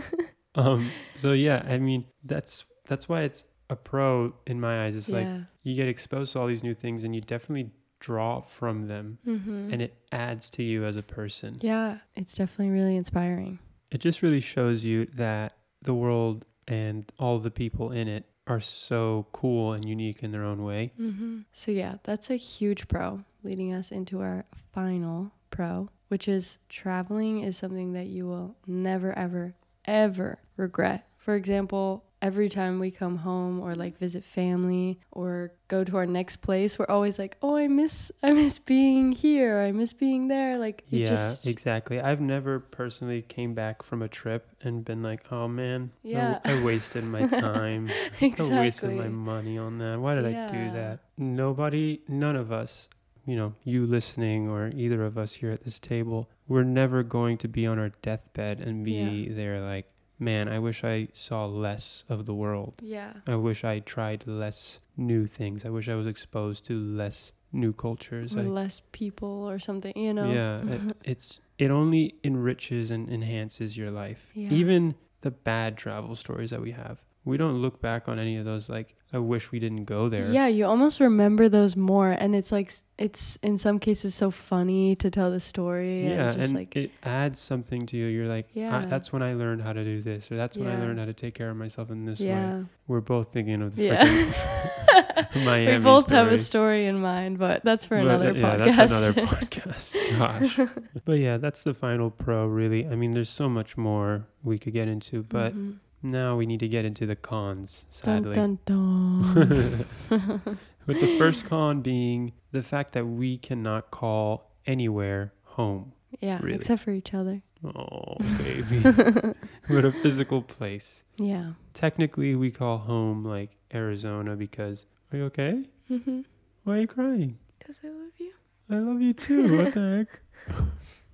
um, 0.55 0.89
so 1.15 1.33
yeah, 1.33 1.63
I 1.67 1.77
mean, 1.77 2.05
that's, 2.23 2.65
that's 2.87 3.07
why 3.07 3.21
it's 3.21 3.43
a 3.69 3.75
pro 3.75 4.33
in 4.47 4.59
my 4.59 4.85
eyes. 4.85 4.95
It's 4.95 5.09
like, 5.09 5.27
you 5.63 5.75
get 5.75 5.87
exposed 5.87 6.33
to 6.33 6.39
all 6.39 6.47
these 6.47 6.63
new 6.63 6.73
things 6.73 7.03
and 7.03 7.13
you 7.13 7.21
definitely 7.21 7.71
draw 7.99 8.41
from 8.41 8.87
them 8.87 9.17
mm-hmm. 9.25 9.71
and 9.71 9.81
it 9.81 9.95
adds 10.11 10.49
to 10.51 10.63
you 10.63 10.85
as 10.85 10.95
a 10.95 11.01
person. 11.01 11.57
yeah, 11.61 11.97
it's 12.15 12.35
definitely 12.35 12.69
really 12.69 12.95
inspiring. 12.95 13.59
It 13.91 13.99
just 13.99 14.21
really 14.21 14.39
shows 14.39 14.83
you 14.83 15.07
that 15.15 15.57
the 15.81 15.93
world 15.93 16.45
and 16.67 17.11
all 17.19 17.39
the 17.39 17.51
people 17.51 17.91
in 17.91 18.07
it 18.07 18.25
are 18.47 18.59
so 18.59 19.25
cool 19.31 19.73
and 19.73 19.87
unique 19.87 20.23
in 20.23 20.31
their 20.31 20.43
own 20.43 20.63
way. 20.63 20.91
Mm-hmm. 20.99 21.39
So, 21.51 21.71
yeah, 21.71 21.95
that's 22.03 22.29
a 22.29 22.35
huge 22.35 22.87
pro, 22.87 23.23
leading 23.45 23.71
us 23.73 23.91
into 23.91 24.21
our 24.21 24.45
final 24.73 25.31
pro, 25.51 25.89
which 26.09 26.27
is 26.27 26.57
traveling 26.67 27.41
is 27.41 27.55
something 27.55 27.93
that 27.93 28.07
you 28.07 28.27
will 28.27 28.55
never, 28.67 29.13
ever, 29.17 29.53
ever 29.85 30.39
regret. 30.57 31.07
For 31.17 31.35
example, 31.35 32.03
every 32.21 32.49
time 32.49 32.79
we 32.79 32.89
come 32.91 33.17
home 33.17 33.59
or 33.59 33.75
like 33.75 33.97
visit 33.97 34.23
family 34.23 34.99
or 35.11 35.51
go 35.67 35.83
to 35.83 35.97
our 35.97 36.05
next 36.05 36.37
place, 36.37 36.77
we're 36.77 36.85
always 36.87 37.17
like, 37.19 37.35
"Oh, 37.41 37.55
I 37.55 37.67
miss 37.67 38.11
I 38.21 38.31
miss 38.31 38.59
being 38.59 39.11
here. 39.11 39.59
I 39.59 39.71
miss 39.71 39.93
being 39.93 40.27
there." 40.27 40.57
Like 40.59 40.83
it 40.91 40.97
yeah, 40.99 41.07
just 41.07 41.47
exactly. 41.47 41.99
I've 41.99 42.21
never 42.21 42.59
personally 42.59 43.21
came 43.23 43.53
back 43.55 43.81
from 43.83 44.01
a 44.03 44.07
trip 44.07 44.47
and 44.61 44.85
been 44.85 45.01
like, 45.03 45.21
"Oh 45.31 45.47
man, 45.47 45.91
I- 46.03 46.07
Yeah. 46.07 46.39
I, 46.45 46.63
wasted 46.63 47.03
my 47.03 47.25
time. 47.27 47.89
exactly. 48.21 48.55
I 48.55 48.59
wasted 48.59 48.91
my 48.97 49.09
money 49.09 49.57
on 49.57 49.77
that. 49.79 49.99
Why 49.99 50.13
did 50.15 50.25
I 50.25 50.47
do 50.47 50.71
that?" 50.71 50.99
Nobody, 51.17 52.01
none 52.07 52.35
of 52.35 52.51
us, 52.51 52.87
you 53.25 53.35
know, 53.35 53.53
you 53.63 53.85
listening 53.85 54.49
or 54.49 54.71
either 54.75 55.03
of 55.03 55.17
us 55.17 55.33
here 55.33 55.51
at 55.51 55.63
this 55.63 55.79
table, 55.79 56.29
we're 56.47 56.63
never 56.63 57.03
going 57.03 57.37
to 57.39 57.47
be 57.47 57.65
on 57.65 57.79
our 57.79 57.89
deathbed 58.01 58.59
and 58.59 58.85
be 58.85 59.29
there 59.29 59.61
like, 59.61 59.89
"Man, 60.19 60.47
I 60.47 60.59
wish 60.59 60.83
I 60.83 61.07
saw 61.13 61.45
less 61.45 62.03
of 62.09 62.25
the 62.25 62.33
world." 62.33 62.75
Yeah. 62.81 63.13
I 63.27 63.35
wish 63.35 63.63
I 63.63 63.79
tried 63.79 64.27
less 64.27 64.79
new 64.97 65.25
things. 65.27 65.65
I 65.65 65.69
wish 65.69 65.89
I 65.89 65.95
was 65.95 66.07
exposed 66.07 66.65
to 66.67 66.79
less 66.79 67.31
new 67.51 67.73
cultures. 67.73 68.35
Or 68.35 68.41
I, 68.41 68.43
less 68.43 68.81
people 68.91 69.49
or 69.49 69.59
something, 69.59 69.93
you 69.95 70.13
know. 70.13 70.31
yeah, 70.31 70.61
it, 70.73 70.97
it's 71.03 71.39
it 71.57 71.71
only 71.71 72.15
enriches 72.23 72.91
and 72.91 73.09
enhances 73.09 73.77
your 73.77 73.91
life. 73.91 74.29
Yeah. 74.33 74.51
Even 74.51 74.95
the 75.21 75.31
bad 75.31 75.77
travel 75.77 76.15
stories 76.15 76.51
that 76.51 76.61
we 76.61 76.71
have, 76.71 77.01
we 77.25 77.37
don't 77.37 77.61
look 77.61 77.81
back 77.81 78.07
on 78.07 78.19
any 78.19 78.37
of 78.37 78.45
those 78.45 78.69
like 78.69 78.95
I 79.13 79.17
wish 79.17 79.51
we 79.51 79.59
didn't 79.59 79.85
go 79.85 80.09
there. 80.09 80.29
Yeah, 80.31 80.47
you 80.47 80.65
almost 80.65 80.99
remember 80.99 81.47
those 81.49 81.75
more, 81.75 82.11
and 82.11 82.35
it's 82.35 82.51
like 82.51 82.73
it's 82.97 83.37
in 83.43 83.57
some 83.57 83.79
cases 83.79 84.13
so 84.15 84.29
funny 84.31 84.95
to 84.97 85.09
tell 85.09 85.31
the 85.31 85.39
story. 85.39 86.03
Yeah, 86.03 86.09
and 86.09 86.35
just 86.35 86.37
and 86.49 86.53
like 86.53 86.75
it 86.75 86.91
adds 87.03 87.39
something 87.39 87.85
to 87.87 87.97
you. 87.97 88.07
You're 88.07 88.27
like, 88.27 88.47
Yeah. 88.53 88.83
"Ah, 88.83 88.89
that's 88.89 89.11
when 89.13 89.21
I 89.23 89.33
learned 89.33 89.61
how 89.61 89.73
to 89.73 89.83
do 89.83 90.01
this, 90.01 90.31
or 90.31 90.35
that's 90.35 90.57
when 90.57 90.67
I 90.67 90.77
learned 90.79 90.99
how 90.99 91.05
to 91.05 91.13
take 91.13 91.33
care 91.33 91.49
of 91.49 91.55
myself 91.57 91.91
in 91.91 92.05
this 92.05 92.19
way. 92.19 92.27
yeah, 92.27 92.63
We're 92.87 93.01
both 93.01 93.31
thinking 93.31 93.61
of 93.61 93.75
the 93.75 93.83
Yeah. 93.83 94.05
freaking 94.05 95.35
Miami 95.45 95.77
we 95.77 95.83
both 95.83 96.09
have 96.09 96.27
a 96.27 96.37
story. 96.37 96.83
story 96.83 96.87
in 96.87 96.99
mind, 97.01 97.37
but 97.39 97.63
that's 97.63 97.85
for 97.85 97.97
But, 97.97 98.05
another 98.07 98.29
uh, 98.31 98.33
yeah, 98.33 98.57
podcast. 98.57 98.75
that's 98.75 98.91
another 98.91 99.13
podcast. 99.35 100.17
Gosh. 100.19 100.59
but 101.05 101.19
yeah, 101.19 101.37
that's 101.37 101.63
the 101.63 101.73
final 101.73 102.09
pro, 102.11 102.45
really. 102.47 102.85
I 102.87 102.95
mean, 102.95 103.11
there's 103.11 103.29
so 103.29 103.47
much 103.49 103.77
more 103.77 104.25
we 104.43 104.57
could 104.57 104.73
get 104.73 104.87
into, 104.87 105.23
but 105.23 105.53
Mhm. 105.55 105.75
Now 106.11 106.35
we 106.37 106.45
need 106.45 106.59
to 106.61 106.67
get 106.67 106.85
into 106.85 107.05
the 107.05 107.15
cons, 107.15 107.85
sadly. 107.89 108.35
Dun, 108.35 108.59
dun, 108.65 109.85
dun. 110.09 110.57
With 110.87 111.01
the 111.01 111.17
first 111.17 111.45
con 111.45 111.81
being 111.81 112.33
the 112.51 112.61
fact 112.63 112.93
that 112.93 113.05
we 113.05 113.37
cannot 113.37 113.89
call 113.91 114.51
anywhere 114.67 115.33
home. 115.43 115.93
yeah, 116.21 116.39
Really. 116.41 116.55
except 116.57 116.83
for 116.83 116.91
each 116.91 117.13
other. 117.13 117.41
Oh, 117.63 118.17
baby. 118.37 118.79
With 119.69 119.85
a 119.85 119.91
physical 120.03 120.41
place. 120.43 121.03
Yeah. 121.17 121.53
Technically, 121.73 122.35
we 122.35 122.51
call 122.51 122.77
home 122.77 123.25
like 123.25 123.57
Arizona 123.73 124.35
because, 124.35 124.85
are 125.11 125.17
you 125.17 125.23
okay? 125.25 125.63
Mm-hmm. 125.89 126.21
Why 126.65 126.77
are 126.77 126.81
you 126.81 126.87
crying? 126.87 127.37
Because 127.57 127.77
I 127.83 127.87
love 127.87 128.11
you. 128.19 128.31
I 128.69 128.75
love 128.75 129.01
you 129.01 129.13
too. 129.13 129.57
What 129.57 129.73
the 129.73 130.05
heck? 130.47 130.57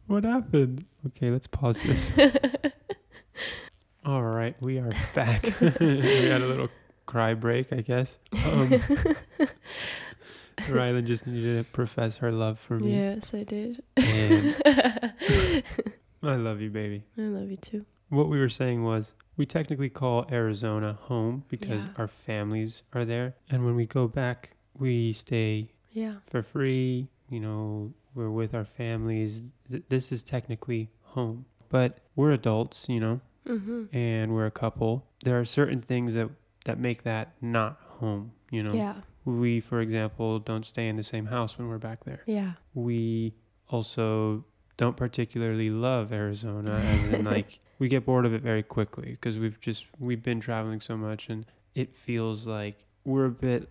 What 0.08 0.24
happened? 0.26 0.84
Okay, 1.08 1.30
let's 1.30 1.48
pause 1.48 1.80
this. 1.82 2.12
All 4.06 4.24
right, 4.24 4.56
we 4.62 4.80
are 4.80 4.92
back. 5.16 5.44
we 5.80 6.26
had 6.28 6.42
a 6.42 6.48
little 6.48 6.70
cry 7.06 7.34
break, 7.34 7.72
I 7.72 7.82
guess. 7.82 8.18
Um, 8.34 8.70
Rhylan 10.68 11.06
just 11.06 11.28
needed 11.28 11.66
to 11.66 11.72
profess 11.72 12.18
her 12.18 12.32
love 12.32 12.60
for 12.60 12.80
me. 12.80 12.96
yes, 12.96 13.34
I 13.34 13.44
did. 13.44 13.84
I 13.98 15.64
I 16.24 16.36
love 16.36 16.62
you, 16.62 16.70
baby. 16.70 17.04
I 17.18 17.22
love 17.22 17.50
you 17.50 17.58
too. 17.58 17.86
What 18.10 18.30
we 18.30 18.40
were 18.40 18.50
saying 18.50 18.84
was 18.84 19.14
we 19.38 19.46
technically 19.46 19.90
call 19.90 20.26
Arizona 20.32 20.98
home 21.02 21.44
because 21.50 21.86
Yeah. 21.86 21.92
our 21.98 22.08
families 22.08 22.84
are 22.94 23.06
there. 23.06 23.36
And 23.50 23.66
when 23.66 23.76
we 23.76 23.86
go 23.88 24.08
back, 24.08 24.52
we 24.78 25.14
stay 25.14 25.72
Yeah. 25.92 26.16
for 26.28 26.44
free. 26.44 27.08
You 27.30 27.40
know, 27.40 27.94
we're 28.14 28.30
with 28.30 28.54
our 28.54 28.66
families. 28.66 29.46
Th- 29.72 29.84
this 29.90 30.12
is 30.12 30.22
technically 30.22 30.90
home. 31.02 31.46
But 31.70 32.00
we're 32.16 32.32
adults, 32.32 32.86
you 32.90 33.00
know, 33.00 33.22
Mm-hmm. 33.48 33.96
and 33.96 34.34
we're 34.34 34.46
a 34.46 34.52
couple. 34.52 35.06
There 35.24 35.40
are 35.40 35.46
certain 35.46 35.82
things 35.82 36.14
that, 36.14 36.30
that 36.66 36.80
make 36.80 37.04
that 37.04 37.34
not 37.42 37.80
home, 38.00 38.32
you 38.52 38.64
know. 38.64 38.74
Yeah. 38.74 38.96
We, 39.26 39.60
for 39.62 39.82
example, 39.82 40.40
don't 40.40 40.66
stay 40.66 40.88
in 40.88 40.96
the 40.96 41.04
same 41.04 41.26
house 41.26 41.58
when 41.58 41.68
we're 41.68 41.78
back 41.78 42.04
there. 42.04 42.22
Yeah. 42.26 42.54
we 42.74 43.34
also 43.70 44.44
don't 44.78 44.98
particularly 44.98 45.70
love 45.70 46.12
Arizona 46.12 46.74
as 46.74 47.14
in 47.14 47.24
like 47.36 47.60
we 47.80 47.88
get 47.88 48.06
bored 48.06 48.26
of 48.26 48.34
it 48.34 48.42
very 48.42 48.64
quickly 48.64 49.12
because 49.12 49.38
we've 49.38 49.60
just 49.62 49.86
we've 50.00 50.24
been 50.24 50.40
traveling 50.40 50.82
so 50.82 50.98
much 50.98 51.30
and 51.30 51.46
it 51.76 51.94
feels 51.94 52.48
like 52.48 52.84
we're 53.06 53.26
a 53.26 53.30
bit 53.30 53.70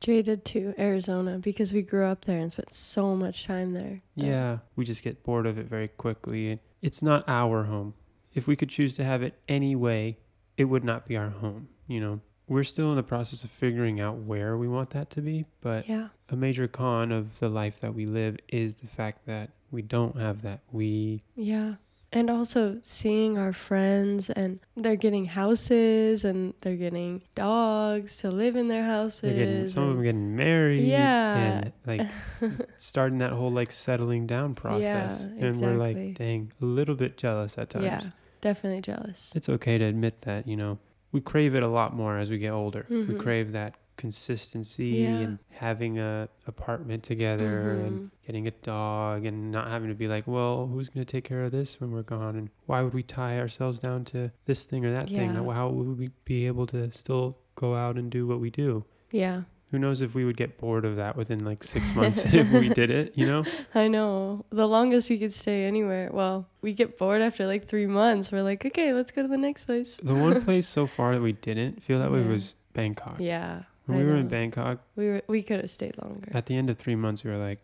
Jaded 0.00 0.44
to 0.46 0.74
Arizona 0.78 1.38
because 1.38 1.72
we 1.72 1.82
grew 1.82 2.04
up 2.06 2.24
there 2.24 2.38
and 2.38 2.50
spent 2.52 2.72
so 2.72 3.16
much 3.16 3.46
time 3.46 3.72
there. 3.72 4.00
yeah 4.16 4.58
we 4.76 4.84
just 4.84 5.02
get 5.02 5.22
bored 5.22 5.46
of 5.46 5.58
it 5.58 5.66
very 5.66 5.88
quickly 5.88 6.58
it's 6.82 7.02
not 7.02 7.24
our 7.28 7.64
home 7.64 7.94
if 8.38 8.46
we 8.46 8.56
could 8.56 8.68
choose 8.70 8.94
to 8.96 9.04
have 9.04 9.22
it 9.22 9.34
any 9.48 9.74
way 9.76 10.16
it 10.56 10.64
would 10.64 10.84
not 10.84 11.06
be 11.06 11.16
our 11.16 11.28
home 11.30 11.68
you 11.86 12.00
know 12.00 12.20
we're 12.46 12.64
still 12.64 12.88
in 12.90 12.96
the 12.96 13.02
process 13.02 13.44
of 13.44 13.50
figuring 13.50 14.00
out 14.00 14.16
where 14.16 14.56
we 14.56 14.66
want 14.68 14.88
that 14.90 15.10
to 15.10 15.20
be 15.20 15.44
but 15.60 15.86
Yeah. 15.88 16.08
a 16.30 16.36
major 16.36 16.66
con 16.66 17.12
of 17.12 17.38
the 17.40 17.48
life 17.50 17.80
that 17.80 17.94
we 17.94 18.06
live 18.06 18.36
is 18.48 18.76
the 18.76 18.86
fact 18.86 19.26
that 19.26 19.50
we 19.70 19.82
don't 19.82 20.16
have 20.18 20.40
that 20.42 20.60
we 20.72 21.22
Yeah. 21.36 21.74
And 22.10 22.30
also 22.30 22.78
seeing 22.82 23.36
our 23.36 23.52
friends 23.52 24.30
and 24.30 24.60
they're 24.74 24.96
getting 24.96 25.26
houses 25.26 26.24
and 26.24 26.54
they're 26.62 26.74
getting 26.86 27.20
dogs 27.34 28.16
to 28.22 28.30
live 28.30 28.56
in 28.56 28.68
their 28.68 28.82
houses. 28.84 29.20
They're 29.20 29.34
getting 29.34 29.68
some 29.68 29.84
of 29.90 29.96
them 29.96 30.02
getting 30.04 30.34
married 30.34 30.86
Yeah. 30.88 31.36
and 31.36 31.72
like 31.86 32.08
starting 32.78 33.18
that 33.18 33.32
whole 33.32 33.50
like 33.50 33.72
settling 33.72 34.26
down 34.26 34.54
process. 34.54 35.28
Yeah, 35.36 35.44
and 35.48 35.60
we're 35.60 35.74
like, 35.76 36.14
dang, 36.14 36.50
a 36.62 36.64
little 36.64 36.94
bit 36.94 37.18
jealous 37.18 37.58
at 37.58 37.68
times. 37.68 37.84
Yeah. 37.84 38.00
Definitely 38.40 38.82
jealous. 38.82 39.32
It's 39.34 39.48
okay 39.48 39.78
to 39.78 39.84
admit 39.84 40.22
that, 40.22 40.46
you 40.46 40.56
know. 40.56 40.78
We 41.12 41.20
crave 41.20 41.54
it 41.54 41.62
a 41.62 41.68
lot 41.68 41.94
more 41.96 42.18
as 42.18 42.28
we 42.30 42.38
get 42.38 42.52
older. 42.52 42.86
We 42.90 42.96
Mhm. 42.96 43.18
crave 43.18 43.52
that 43.52 43.74
consistency 43.96 44.86
Yeah. 44.86 45.08
and 45.20 45.38
having 45.50 45.98
a 45.98 46.28
apartment 46.46 47.02
together 47.02 47.72
and 47.80 48.00
Mhm. 48.00 48.10
getting 48.26 48.46
a 48.46 48.50
dog 48.50 49.24
and 49.24 49.50
not 49.50 49.68
having 49.68 49.88
to 49.88 49.94
be 49.94 50.06
like, 50.06 50.26
well, 50.26 50.66
who's 50.66 50.88
going 50.88 51.04
to 51.04 51.10
take 51.10 51.24
care 51.24 51.42
of 51.44 51.50
this 51.52 51.80
when 51.80 51.90
we're 51.92 52.02
gone? 52.02 52.36
And 52.36 52.50
why 52.66 52.82
would 52.82 52.94
we 52.94 53.02
tie 53.02 53.38
ourselves 53.38 53.80
down 53.80 54.04
to 54.06 54.30
this 54.44 54.64
thing 54.66 54.84
or 54.84 54.92
that 54.92 55.08
thing? 55.08 55.30
How 55.34 55.68
would 55.70 55.98
we 55.98 56.10
be 56.24 56.46
able 56.46 56.66
to 56.66 56.90
still 56.92 57.38
go 57.54 57.74
out 57.74 57.96
and 57.96 58.10
do 58.10 58.26
what 58.26 58.38
we 58.40 58.50
do? 58.50 58.84
Yeah. 59.10 59.44
Who 59.70 59.78
knows 59.78 60.00
if 60.00 60.14
we 60.14 60.24
would 60.24 60.36
get 60.36 60.56
bored 60.58 60.84
of 60.86 60.96
that 60.96 61.16
within 61.16 61.44
like 61.44 61.62
six 61.62 61.94
months 61.94 62.24
if 62.32 62.50
we 62.50 62.68
did 62.70 62.90
it, 62.90 63.12
you 63.16 63.26
know? 63.26 63.44
I 63.74 63.88
know. 63.88 64.44
The 64.50 64.66
longest 64.66 65.10
we 65.10 65.18
could 65.18 65.32
stay 65.32 65.64
anywhere. 65.64 66.10
Well, 66.12 66.46
we 66.62 66.72
get 66.72 66.96
bored 66.98 67.20
after 67.20 67.46
like 67.46 67.68
three 67.68 67.86
months. 67.86 68.32
We're 68.32 68.42
like, 68.42 68.64
okay, 68.64 68.92
let's 68.94 69.10
go 69.12 69.22
to 69.22 69.28
the 69.28 69.36
next 69.36 69.64
place. 69.64 69.98
The 70.02 70.14
one 70.14 70.42
place 70.44 70.66
so 70.66 70.86
far 70.86 71.14
that 71.14 71.20
we 71.22 71.32
didn't 71.32 71.82
feel 71.82 71.98
that 71.98 72.10
way 72.10 72.22
was 72.22 72.54
Bangkok. 72.72 73.16
Yeah. 73.20 73.62
When 73.86 73.98
I 73.98 74.00
we 74.02 74.06
were 74.06 74.16
in. 74.16 74.28
Bangkok, 74.28 74.80
We 74.96 75.06
were 75.08 75.22
we 75.28 75.42
could 75.42 75.60
have 75.60 75.70
stayed 75.70 75.96
longer. 76.02 76.30
at 76.32 76.46
the 76.46 76.56
end 76.56 76.70
of 76.70 76.78
three 76.78 76.96
months, 76.96 77.24
we 77.24 77.30
were 77.30 77.38
like, 77.38 77.60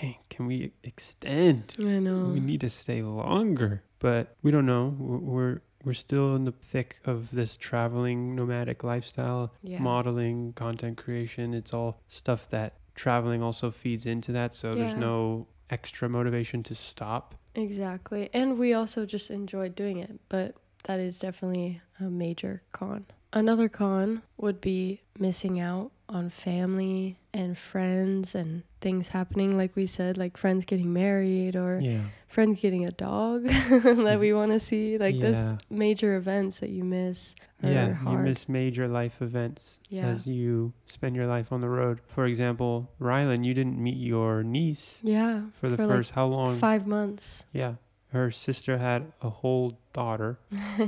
dang, 0.00 0.16
can 0.30 0.46
we 0.46 0.72
extend? 0.84 1.74
I 1.80 1.98
know. 2.00 2.30
We 2.34 2.40
need 2.40 2.60
to 2.62 2.68
stay 2.70 3.02
longer. 3.02 3.82
But 3.98 4.34
we 4.42 4.50
don't 4.50 4.66
know. 4.66 4.94
We're, 4.98 5.60
we're, 5.86 5.94
still 5.94 6.36
in 6.36 6.44
the 6.44 6.52
thick 6.52 6.98
of 7.06 7.30
this 7.30 7.56
traveling 7.56 8.34
nomadic 8.34 8.84
lifestyle, 8.84 9.52
yeah. 9.62 9.78
modeling, 9.78 10.52
content 10.52 10.98
creation. 10.98 11.54
It's 11.54 11.72
all 11.72 12.02
stuff 12.08 12.50
that 12.50 12.74
traveling 12.94 13.42
also 13.42 13.70
feeds 13.70 14.06
into 14.06 14.32
that. 14.32 14.54
So 14.54 14.74
there's 14.74 14.94
no 14.94 15.46
extra 15.70 16.08
motivation 16.08 16.62
to 16.64 16.74
stop. 16.74 17.34
Exactly. 17.54 18.28
And 18.32 18.58
we 18.58 18.74
also 18.74 19.06
just 19.06 19.30
enjoy 19.30 19.70
doing 19.70 19.98
it, 19.98 20.20
but 20.28 20.54
that 20.84 21.00
is 21.00 21.18
definitely 21.18 21.80
a 22.00 22.04
major 22.04 22.62
con. 22.72 23.06
Another 23.32 23.68
con 23.68 24.22
would 24.36 24.60
be 24.60 25.02
missing 25.18 25.60
out 25.60 25.90
on 26.08 26.30
family 26.30 27.18
and 27.34 27.58
friends 27.58 28.34
and 28.34 28.62
things 28.80 29.08
happening 29.08 29.56
like 29.56 29.74
we 29.74 29.86
said 29.86 30.16
like 30.16 30.36
friends 30.36 30.64
getting 30.64 30.92
married 30.92 31.56
or 31.56 31.80
Yeah. 31.80 32.02
friends 32.28 32.60
getting 32.60 32.84
a 32.86 32.92
dog 32.92 33.44
that 33.46 34.18
we 34.20 34.32
want 34.32 34.52
to 34.52 34.60
see 34.60 34.98
like 34.98 35.16
Yeah. 35.16 35.20
this 35.32 35.52
major 35.68 36.14
events 36.16 36.60
that 36.60 36.70
you 36.70 36.84
miss 36.84 37.34
Yeah, 37.60 37.98
you 38.08 38.18
miss 38.18 38.48
major 38.48 38.86
life 38.86 39.20
events 39.20 39.80
Yeah. 39.88 40.06
as 40.06 40.28
you 40.28 40.72
spend 40.86 41.16
your 41.16 41.26
life 41.26 41.50
on 41.50 41.60
the 41.60 41.68
road. 41.68 42.00
For 42.06 42.26
example, 42.26 42.88
Rhylan, 43.00 43.44
you 43.44 43.54
didn't 43.54 43.78
meet 43.82 43.96
your 43.98 44.42
niece 44.44 45.00
yeah 45.02 45.42
for 45.60 45.68
the 45.68 45.76
like, 45.76 45.88
first 45.88 46.10
how 46.12 46.26
long? 46.26 46.56
five 46.58 46.86
months 46.86 47.44
Yeah, 47.52 47.74
her 48.12 48.30
sister 48.30 48.78
had 48.78 49.12
a 49.20 49.30
whole 49.30 49.78
daughter, 49.92 50.38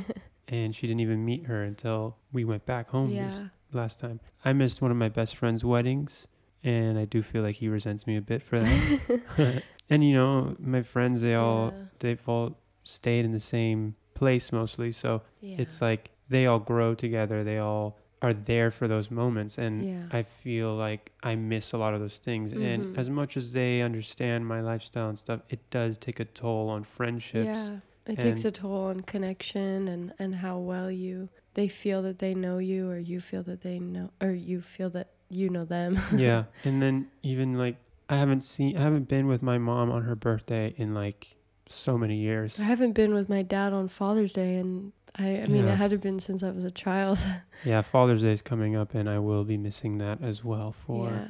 and 0.48 0.74
she 0.74 0.87
didn't 0.87 1.00
even 1.00 1.24
meet 1.24 1.46
her 1.46 1.62
until 1.64 2.16
we 2.33 2.44
went 2.44 2.64
back 2.66 2.90
home 2.90 3.11
yeah 3.11 3.48
last 3.72 3.98
time. 3.98 4.20
I 4.44 4.52
missed 4.52 4.81
one 4.83 4.90
of 4.90 4.96
my 4.96 5.09
best 5.09 5.37
friend's 5.37 5.64
weddings, 5.64 6.26
and 6.64 6.98
I 6.98 7.04
do 7.04 7.22
feel 7.22 7.42
like 7.42 7.57
he 7.57 7.68
resents 7.68 8.07
me 8.07 8.16
a 8.16 8.20
bit 8.22 8.42
for 8.42 8.59
that. 8.61 9.62
and 9.90 10.04
you 10.04 10.14
know, 10.14 10.57
my 10.59 10.83
friends, 10.83 11.20
they 11.20 11.35
all 11.35 11.72
Yeah. 11.76 11.85
they've 12.00 12.28
all 12.28 12.57
stayed 12.85 13.24
in 13.24 13.33
the 13.33 13.40
same 13.40 13.94
place 14.14 14.52
mostly, 14.52 14.92
so 14.92 15.22
yeah. 15.40 15.57
it's 15.59 15.81
like 15.81 16.11
they 16.28 16.46
all 16.46 16.59
grow 16.59 16.94
together 16.94 17.42
they 17.44 17.59
all 17.59 17.96
are 18.20 18.35
there 18.35 18.70
for 18.70 18.87
those 18.88 19.11
moments 19.11 19.57
and 19.59 19.85
Yeah. 19.85 20.02
i 20.11 20.22
feel 20.24 20.74
like 20.74 21.12
i 21.22 21.35
miss 21.37 21.72
a 21.72 21.78
lot 21.78 21.94
of 21.94 22.00
those 22.00 22.18
things 22.18 22.52
and 22.52 22.85
Mhm. 22.85 22.98
as 22.98 23.09
much 23.09 23.37
as 23.37 23.52
they 23.52 23.81
understand 23.81 24.44
my 24.46 24.61
lifestyle 24.61 25.09
and 25.09 25.18
stuff 25.18 25.40
it 25.48 25.61
does 25.70 25.96
take 25.96 26.18
a 26.20 26.24
toll 26.26 26.68
on 26.68 26.83
friendships 26.83 27.70
Yeah, 27.70 27.78
it 28.12 28.20
takes 28.20 28.44
a 28.44 28.50
toll 28.50 28.87
on 28.87 29.00
connection 29.02 29.87
and 29.88 30.12
and 30.18 30.35
how 30.35 30.59
well 30.59 30.90
you 30.90 31.28
they 31.58 31.66
feel 31.66 32.02
that 32.02 32.20
they 32.20 32.34
know 32.34 32.58
you 32.58 32.88
or 32.88 32.98
you 32.98 33.20
feel 33.20 33.42
that 33.42 33.62
they 33.62 33.80
know 33.80 34.10
or 34.20 34.30
you 34.30 34.62
feel 34.62 34.88
that 34.90 35.08
you 35.28 35.48
know 35.48 35.64
them. 35.64 35.98
yeah 36.16 36.44
and 36.64 36.80
then 36.80 37.08
even 37.24 37.54
like 37.54 37.76
i 38.08 38.16
haven't 38.16 38.42
seen 38.42 38.76
i 38.76 38.80
haven't 38.80 39.08
been 39.08 39.26
with 39.26 39.42
my 39.42 39.58
mom 39.58 39.90
on 39.90 40.02
her 40.02 40.14
birthday 40.14 40.72
in 40.76 40.94
like 40.94 41.34
so 41.68 41.98
many 41.98 42.16
years 42.16 42.58
I 42.60 42.62
haven't 42.62 42.92
been 42.92 43.12
with 43.12 43.28
my 43.28 43.42
dad 43.42 43.72
on 43.74 43.88
Father's 43.88 44.32
Day 44.32 44.54
and 44.62 44.92
I 45.16 45.42
I 45.42 45.46
mean 45.46 45.64
Yeah. 45.66 45.72
it 45.72 45.76
hadn't 45.76 46.00
been 46.08 46.20
since 46.20 46.42
I 46.42 46.50
was 46.58 46.64
a 46.64 46.70
child. 46.70 47.18
yeah 47.64 47.82
father's 47.82 48.22
day 48.22 48.32
is 48.38 48.40
coming 48.52 48.76
up 48.76 48.94
and 48.94 49.06
i 49.16 49.18
will 49.18 49.44
be 49.44 49.58
missing 49.68 49.98
that 49.98 50.22
as 50.22 50.44
well 50.44 50.70
for 50.86 51.10
yeah. 51.10 51.26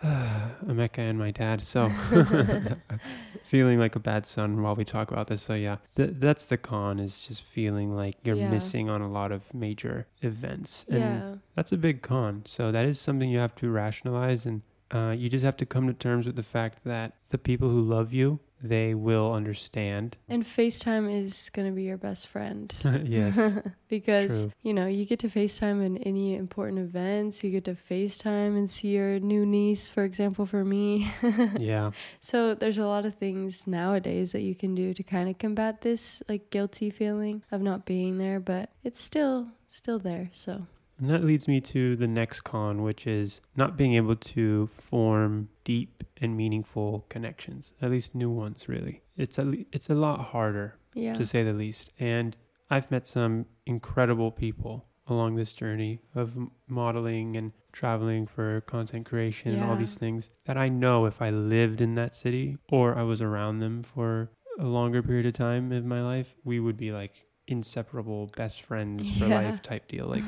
Emeka 0.04 0.98
and 0.98 1.18
my 1.18 1.30
dad. 1.30 1.64
So 1.64 1.90
feeling 3.44 3.78
like 3.78 3.96
a 3.96 4.00
bad 4.00 4.26
son 4.26 4.62
while 4.62 4.76
we 4.76 4.84
talk 4.84 5.10
about 5.10 5.26
this. 5.26 5.42
So 5.42 5.54
yeah, 5.54 5.78
th- 5.96 6.10
that's 6.14 6.44
the 6.44 6.56
con 6.56 6.98
is 6.98 7.20
just 7.20 7.42
feeling 7.42 7.94
like 7.96 8.16
you're 8.24 8.36
Yeah. 8.36 8.50
missing 8.50 8.88
on 8.88 9.00
a 9.00 9.10
lot 9.10 9.32
of 9.32 9.52
major 9.52 10.06
events, 10.22 10.84
and 10.88 10.98
Yeah. 11.00 11.34
that's 11.56 11.72
a 11.72 11.76
big 11.76 12.02
con. 12.02 12.42
So 12.46 12.70
that 12.72 12.84
is 12.84 13.00
something 13.00 13.28
you 13.30 13.38
have 13.38 13.54
to 13.56 13.70
rationalize, 13.70 14.46
and 14.46 14.62
uh, 14.90 15.14
you 15.16 15.28
just 15.28 15.44
have 15.44 15.56
to 15.58 15.66
come 15.66 15.86
to 15.86 15.92
terms 15.92 16.26
with 16.26 16.36
the 16.36 16.42
fact 16.42 16.84
that 16.84 17.12
the 17.30 17.38
people 17.38 17.68
who 17.68 17.80
love 17.82 18.12
you 18.12 18.38
they 18.62 18.94
will 18.94 19.32
understand. 19.32 20.16
And 20.28 20.44
FaceTime 20.44 21.12
is 21.12 21.50
going 21.50 21.68
to 21.68 21.74
be 21.74 21.84
your 21.84 21.96
best 21.96 22.26
friend. 22.26 22.72
yes. 23.04 23.58
because, 23.88 24.44
True. 24.44 24.52
you 24.62 24.74
know, 24.74 24.86
you 24.86 25.04
get 25.04 25.20
to 25.20 25.28
FaceTime 25.28 25.84
in 25.84 25.98
any 25.98 26.34
important 26.34 26.80
events. 26.80 27.42
You 27.44 27.50
get 27.50 27.64
to 27.66 27.74
FaceTime 27.74 28.56
and 28.56 28.70
see 28.70 28.88
your 28.88 29.18
new 29.20 29.46
niece, 29.46 29.88
for 29.88 30.04
example, 30.04 30.46
for 30.46 30.64
me. 30.64 31.12
yeah. 31.58 31.90
So 32.20 32.54
there's 32.54 32.78
a 32.78 32.86
lot 32.86 33.04
of 33.04 33.14
things 33.14 33.66
nowadays 33.66 34.32
that 34.32 34.42
you 34.42 34.54
can 34.54 34.74
do 34.74 34.94
to 34.94 35.02
kind 35.02 35.28
of 35.28 35.38
combat 35.38 35.82
this 35.82 36.22
like 36.28 36.50
guilty 36.50 36.90
feeling 36.90 37.42
of 37.50 37.60
not 37.60 37.86
being 37.86 38.18
there, 38.18 38.40
but 38.40 38.70
it's 38.82 39.00
still 39.00 39.48
still 39.68 39.98
there. 39.98 40.30
So 40.32 40.66
And 40.98 41.10
that 41.10 41.24
leads 41.24 41.46
me 41.46 41.60
to 41.60 41.96
the 41.96 42.08
next 42.08 42.40
con, 42.40 42.82
which 42.82 43.06
is 43.06 43.40
not 43.56 43.76
being 43.76 43.94
able 43.94 44.16
to 44.16 44.68
form 44.90 45.48
deep 45.64 46.02
and 46.20 46.36
meaningful 46.36 47.06
connections, 47.08 47.72
at 47.80 47.90
least 47.90 48.14
new 48.14 48.30
ones, 48.30 48.68
really. 48.68 49.02
It's 49.16 49.38
a, 49.38 49.52
it's 49.72 49.90
a 49.90 49.94
lot 49.94 50.20
harder, 50.20 50.76
yeah. 50.94 51.14
to 51.14 51.24
say 51.24 51.44
the 51.44 51.52
least. 51.52 51.92
And 52.00 52.36
I've 52.70 52.90
met 52.90 53.06
some 53.06 53.46
incredible 53.66 54.30
people 54.32 54.86
along 55.06 55.36
this 55.36 55.52
journey 55.52 56.00
of 56.14 56.36
m- 56.36 56.50
modeling 56.66 57.36
and 57.36 57.52
traveling 57.72 58.26
for 58.26 58.60
content 58.62 59.06
creation 59.06 59.54
and 59.54 59.64
all 59.64 59.76
these 59.76 59.94
things 59.94 60.30
that 60.44 60.56
I 60.56 60.68
know 60.68 61.06
if 61.06 61.22
I 61.22 61.30
lived 61.30 61.80
in 61.80 61.94
that 61.94 62.14
city 62.14 62.58
or 62.68 62.96
I 62.96 63.02
was 63.02 63.22
around 63.22 63.60
them 63.60 63.82
for 63.82 64.30
a 64.58 64.64
longer 64.64 65.02
period 65.02 65.26
of 65.26 65.34
time 65.34 65.72
in 65.72 65.88
my 65.88 66.02
life, 66.02 66.34
we 66.44 66.60
would 66.60 66.76
be 66.76 66.90
like 66.92 67.24
inseparable 67.48 68.30
best 68.36 68.62
friends 68.62 69.08
for 69.18 69.26
Yeah. 69.26 69.40
life 69.40 69.62
type 69.62 69.88
deal. 69.88 70.06
Like 70.06 70.24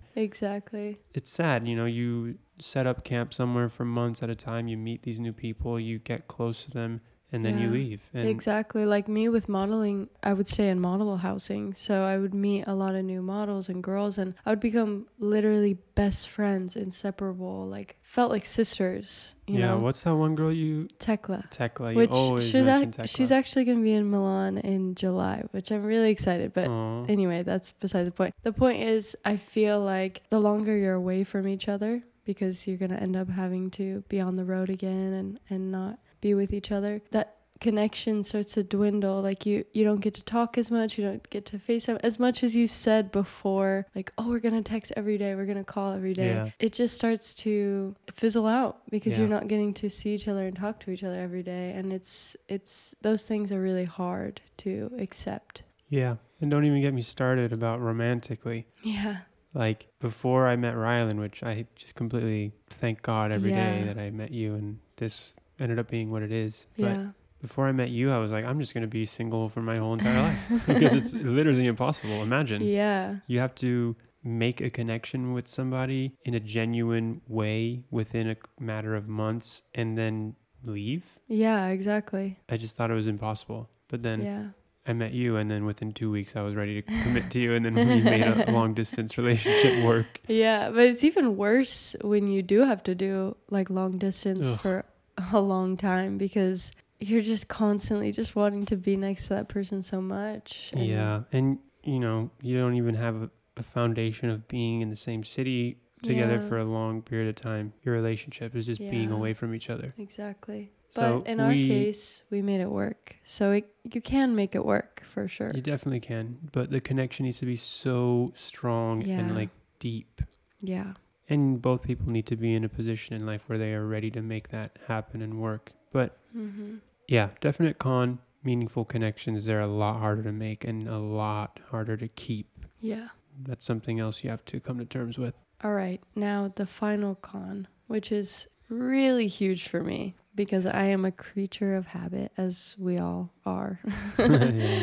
exactly. 0.16 0.98
it's 1.14 1.30
sad, 1.30 1.68
you 1.68 1.76
know, 1.76 1.84
you 1.86 2.36
set 2.58 2.86
up 2.86 3.04
camp 3.04 3.32
somewhere 3.34 3.68
for 3.68 3.84
months 3.84 4.22
at 4.22 4.30
a 4.30 4.34
time, 4.34 4.66
you 4.68 4.76
meet 4.76 5.02
these 5.02 5.20
new 5.20 5.32
people, 5.32 5.78
you 5.78 5.98
get 5.98 6.26
close 6.28 6.64
to 6.64 6.70
them, 6.70 7.00
and 7.34 7.44
then 7.44 7.58
you 7.58 7.68
leave. 7.68 8.00
And 8.14 8.28
exactly. 8.28 8.86
Like 8.86 9.08
me 9.08 9.28
with 9.28 9.48
modeling, 9.48 10.08
I 10.22 10.32
would 10.32 10.46
stay 10.46 10.68
in 10.68 10.80
model 10.80 11.16
housing. 11.16 11.74
So 11.74 12.02
I 12.02 12.16
would 12.16 12.32
meet 12.32 12.64
a 12.66 12.74
lot 12.74 12.94
of 12.94 13.04
new 13.04 13.22
models 13.22 13.68
and 13.68 13.82
girls 13.82 14.18
and 14.18 14.34
I 14.46 14.50
would 14.50 14.60
become 14.60 15.06
literally 15.18 15.74
best 15.94 16.28
friends, 16.28 16.76
inseparable, 16.76 17.66
like 17.66 17.96
felt 18.02 18.30
like 18.30 18.46
sisters, 18.46 19.34
you 19.46 19.58
yeah, 19.58 19.68
know. 19.68 19.78
what's 19.78 20.02
that 20.02 20.14
one 20.14 20.34
girl 20.34 20.52
you 20.52 20.88
Tekla. 20.98 21.44
Tekla? 21.50 21.90
You 21.92 21.96
Which 21.98 22.10
always 22.10 22.44
she's 22.44 22.66
ac- 22.66 22.86
Tekla. 22.86 23.06
she's 23.08 23.32
actually 23.32 23.64
going 23.64 23.78
to 23.78 23.84
be 23.84 23.92
in 23.92 24.10
Milan 24.10 24.58
in 24.58 24.94
July, 24.94 25.42
which 25.50 25.70
I'm 25.72 25.84
really 25.84 26.10
excited. 26.10 26.52
But 26.52 26.68
Aw. 26.68 27.04
anyway, 27.06 27.42
that's 27.42 27.72
beside 27.72 28.04
the 28.04 28.12
point. 28.12 28.34
The 28.42 28.52
point 28.52 28.80
is, 28.82 29.16
I 29.24 29.36
feel 29.36 29.80
like 29.80 30.22
the 30.30 30.40
longer 30.40 30.76
you're 30.76 30.94
away 30.94 31.24
from 31.24 31.48
each 31.48 31.68
other, 31.68 32.02
because 32.24 32.66
you're 32.66 32.78
gonna 32.78 32.96
end 32.96 33.16
up 33.16 33.28
having 33.28 33.70
to 33.72 34.02
be 34.08 34.20
on 34.20 34.36
the 34.36 34.44
road 34.44 34.70
again 34.70 35.12
and 35.12 35.40
and 35.50 35.70
not 35.70 35.98
be 36.24 36.34
with 36.34 36.52
each 36.54 36.72
other. 36.72 37.02
That 37.10 37.36
connection 37.60 38.24
starts 38.24 38.54
to 38.54 38.62
dwindle. 38.64 39.20
Like 39.22 39.46
you 39.46 39.64
you 39.72 39.84
don't 39.84 40.00
get 40.00 40.14
to 40.14 40.22
talk 40.22 40.56
as 40.58 40.70
much. 40.70 40.98
You 40.98 41.04
don't 41.04 41.30
get 41.30 41.44
to 41.46 41.58
FaceTime 41.58 42.00
as 42.02 42.18
much 42.18 42.42
as 42.42 42.56
you 42.56 42.66
said 42.66 43.12
before. 43.12 43.86
Like 43.94 44.10
oh, 44.18 44.28
we're 44.30 44.40
gonna 44.40 44.62
text 44.62 44.92
every 44.96 45.18
day. 45.18 45.34
We're 45.34 45.46
gonna 45.52 45.64
call 45.76 45.92
every 45.92 46.14
day. 46.14 46.32
Yeah. 46.34 46.50
It 46.58 46.72
just 46.72 46.94
starts 46.94 47.34
to 47.44 47.94
fizzle 48.12 48.46
out 48.46 48.78
because 48.90 49.18
you're 49.18 49.28
not 49.28 49.48
getting 49.48 49.72
to 49.74 49.88
see 49.90 50.14
each 50.14 50.26
other 50.26 50.46
and 50.46 50.56
talk 50.56 50.80
to 50.80 50.90
each 50.90 51.04
other 51.04 51.20
every 51.20 51.42
day. 51.42 51.72
And 51.76 51.92
it's 51.92 52.36
it's 52.48 52.94
those 53.02 53.22
things 53.22 53.52
are 53.52 53.60
really 53.60 53.84
hard 53.84 54.40
to 54.64 54.90
accept. 54.98 55.62
Yeah, 55.90 56.16
and 56.40 56.50
don't 56.50 56.64
even 56.64 56.80
get 56.80 56.94
me 56.94 57.02
started 57.02 57.52
about 57.52 57.80
romantically. 57.80 58.66
Yeah. 58.82 59.18
Like 59.52 59.86
before 60.00 60.48
I 60.48 60.56
met 60.56 60.74
Rhylan, 60.74 61.20
which 61.20 61.42
I 61.44 61.66
just 61.76 61.94
completely 61.94 62.52
thank 62.70 63.02
God 63.02 63.30
every 63.30 63.50
day 63.50 63.74
Yeah. 63.80 63.84
that 63.92 63.98
I 63.98 64.10
met 64.10 64.32
you, 64.32 64.54
and 64.54 64.78
this 64.96 65.34
ended 65.60 65.78
up 65.78 65.88
being 65.90 66.10
what 66.10 66.22
it 66.22 66.32
is. 66.32 66.66
But 66.78 66.98
before 67.40 67.66
I 67.66 67.72
met 67.72 67.90
you, 67.90 68.10
I 68.10 68.18
was 68.18 68.32
like, 68.32 68.44
I'm 68.44 68.58
just 68.60 68.74
gonna 68.74 68.86
be 68.86 69.04
single 69.06 69.48
for 69.48 69.60
my 69.60 69.76
whole 69.78 69.92
entire 69.94 70.20
life 70.22 70.66
because 70.66 70.92
it's 70.94 71.12
literally 71.14 71.66
impossible. 71.66 72.22
Imagine 72.22 72.62
Yeah. 72.62 73.16
you 73.26 73.38
have 73.40 73.54
to 73.56 73.96
make 74.22 74.60
a 74.62 74.70
connection 74.70 75.32
with 75.34 75.46
somebody 75.46 76.14
in 76.24 76.34
a 76.34 76.40
genuine 76.40 77.20
way 77.28 77.84
within 77.90 78.30
a 78.30 78.36
matter 78.58 78.94
of 78.94 79.06
months, 79.08 79.62
and 79.74 79.98
then 79.98 80.34
leave. 80.64 81.04
Yeah, 81.28 81.66
exactly. 81.68 82.38
I 82.48 82.56
just 82.56 82.74
thought 82.76 82.90
it 82.90 82.94
was 82.94 83.06
impossible. 83.06 83.68
But 83.88 84.02
then 84.02 84.22
yeah. 84.22 84.44
I 84.86 84.94
met 84.94 85.12
you, 85.12 85.36
and 85.36 85.50
then 85.50 85.66
within 85.66 85.92
two 85.92 86.10
weeks, 86.10 86.36
I 86.36 86.40
was 86.40 86.54
ready 86.54 86.80
to 86.80 87.02
commit 87.02 87.30
to 87.32 87.38
you, 87.38 87.52
and 87.52 87.66
then 87.66 87.74
we 87.74 88.00
made 88.02 88.22
a 88.22 88.50
long 88.58 88.72
distance 88.72 89.18
relationship 89.18 89.84
work. 89.84 90.22
Yeah, 90.26 90.70
but 90.70 90.84
it's 90.86 91.04
even 91.04 91.36
worse 91.36 91.94
when 92.00 92.26
you 92.26 92.42
do 92.42 92.60
have 92.64 92.82
to 92.84 92.94
do 92.94 93.36
like 93.50 93.68
long 93.68 93.98
distance 93.98 94.40
Ugh. 94.46 94.58
for 94.60 94.84
a 95.32 95.40
long 95.40 95.76
time 95.76 96.18
because 96.18 96.72
you're 97.00 97.22
just 97.22 97.48
constantly 97.48 98.12
just 98.12 98.34
wanting 98.36 98.64
to 98.66 98.76
be 98.76 98.96
next 98.96 99.24
to 99.24 99.28
that 99.30 99.48
person 99.48 99.82
so 99.82 100.00
much. 100.00 100.70
and- 100.72 100.86
Yeah, 100.86 101.22
and 101.32 101.58
you 101.82 102.00
know, 102.00 102.30
you 102.40 102.56
don't 102.58 102.76
even 102.76 102.94
have 102.94 103.16
a, 103.16 103.30
a 103.56 103.62
foundation 103.62 104.30
of 104.30 104.48
being 104.48 104.80
in 104.80 104.88
the 104.90 104.96
same 104.96 105.22
city 105.24 105.78
together 106.02 106.36
Yeah. 106.36 106.48
for 106.48 106.58
a 106.58 106.64
long 106.64 107.02
period 107.02 107.28
of 107.28 107.34
time. 107.34 107.72
Your 107.82 107.94
relationship 107.94 108.54
is 108.56 108.66
just 108.66 108.80
being 108.80 109.10
away 109.10 109.34
from 109.34 109.54
each 109.54 109.68
other. 109.70 109.94
Exactly. 109.98 110.70
So 110.94 111.20
But 111.24 111.30
in 111.30 111.40
our 111.40 111.50
case, 111.52 112.22
we 112.30 112.40
made 112.40 112.60
it 112.60 112.70
work. 112.70 113.16
So 113.24 113.52
it, 113.52 113.68
you 113.92 114.00
can 114.00 114.34
make 114.34 114.54
it 114.54 114.64
work 114.64 115.02
for 115.12 115.26
sure. 115.28 115.50
You 115.54 115.60
definitely 115.60 116.00
can, 116.00 116.38
but 116.52 116.70
the 116.70 116.80
connection 116.80 117.24
needs 117.24 117.38
to 117.40 117.46
be 117.46 117.56
so 117.56 118.32
strong 118.34 119.02
Yeah. 119.02 119.18
and 119.18 119.34
like 119.34 119.50
deep. 119.80 120.22
Yeah. 120.60 120.92
And 121.28 121.60
both 121.62 121.82
people 121.82 122.10
need 122.10 122.26
to 122.26 122.36
be 122.36 122.54
in 122.54 122.64
a 122.64 122.68
position 122.68 123.14
in 123.16 123.24
life 123.26 123.42
where 123.46 123.58
they 123.58 123.72
are 123.72 123.86
ready 123.86 124.10
to 124.10 124.20
make 124.22 124.48
that 124.50 124.78
happen 124.88 125.22
and 125.22 125.40
work. 125.40 125.72
But 125.92 126.18
Mm-hmm. 126.36 126.76
yeah, 127.08 127.28
definite 127.40 127.78
con, 127.78 128.18
meaningful 128.42 128.84
connections, 128.84 129.44
they're 129.44 129.60
a 129.60 129.66
lot 129.66 130.00
harder 130.00 130.22
to 130.24 130.32
make 130.32 130.64
and 130.64 130.88
a 130.88 130.98
lot 130.98 131.60
harder 131.70 131.96
to 131.96 132.08
keep. 132.08 132.66
Yeah. 132.80 133.08
That's 133.42 133.64
something 133.64 134.00
else 134.00 134.22
you 134.24 134.30
have 134.30 134.44
to 134.46 134.60
come 134.60 134.78
to 134.78 134.84
terms 134.84 135.16
with. 135.16 135.34
All 135.62 135.72
right. 135.72 136.00
Now 136.14 136.52
the 136.54 136.66
final 136.66 137.14
con, 137.14 137.68
which 137.86 138.12
is 138.12 138.46
really 138.68 139.26
huge 139.28 139.68
for 139.68 139.82
me 139.82 140.14
because 140.34 140.66
I 140.66 140.84
am 140.86 141.04
a 141.04 141.12
creature 141.12 141.74
of 141.76 141.86
habit, 141.86 142.32
as 142.36 142.74
we 142.78 142.98
all 142.98 143.32
are, 143.46 143.80
Yeah. 144.18 144.82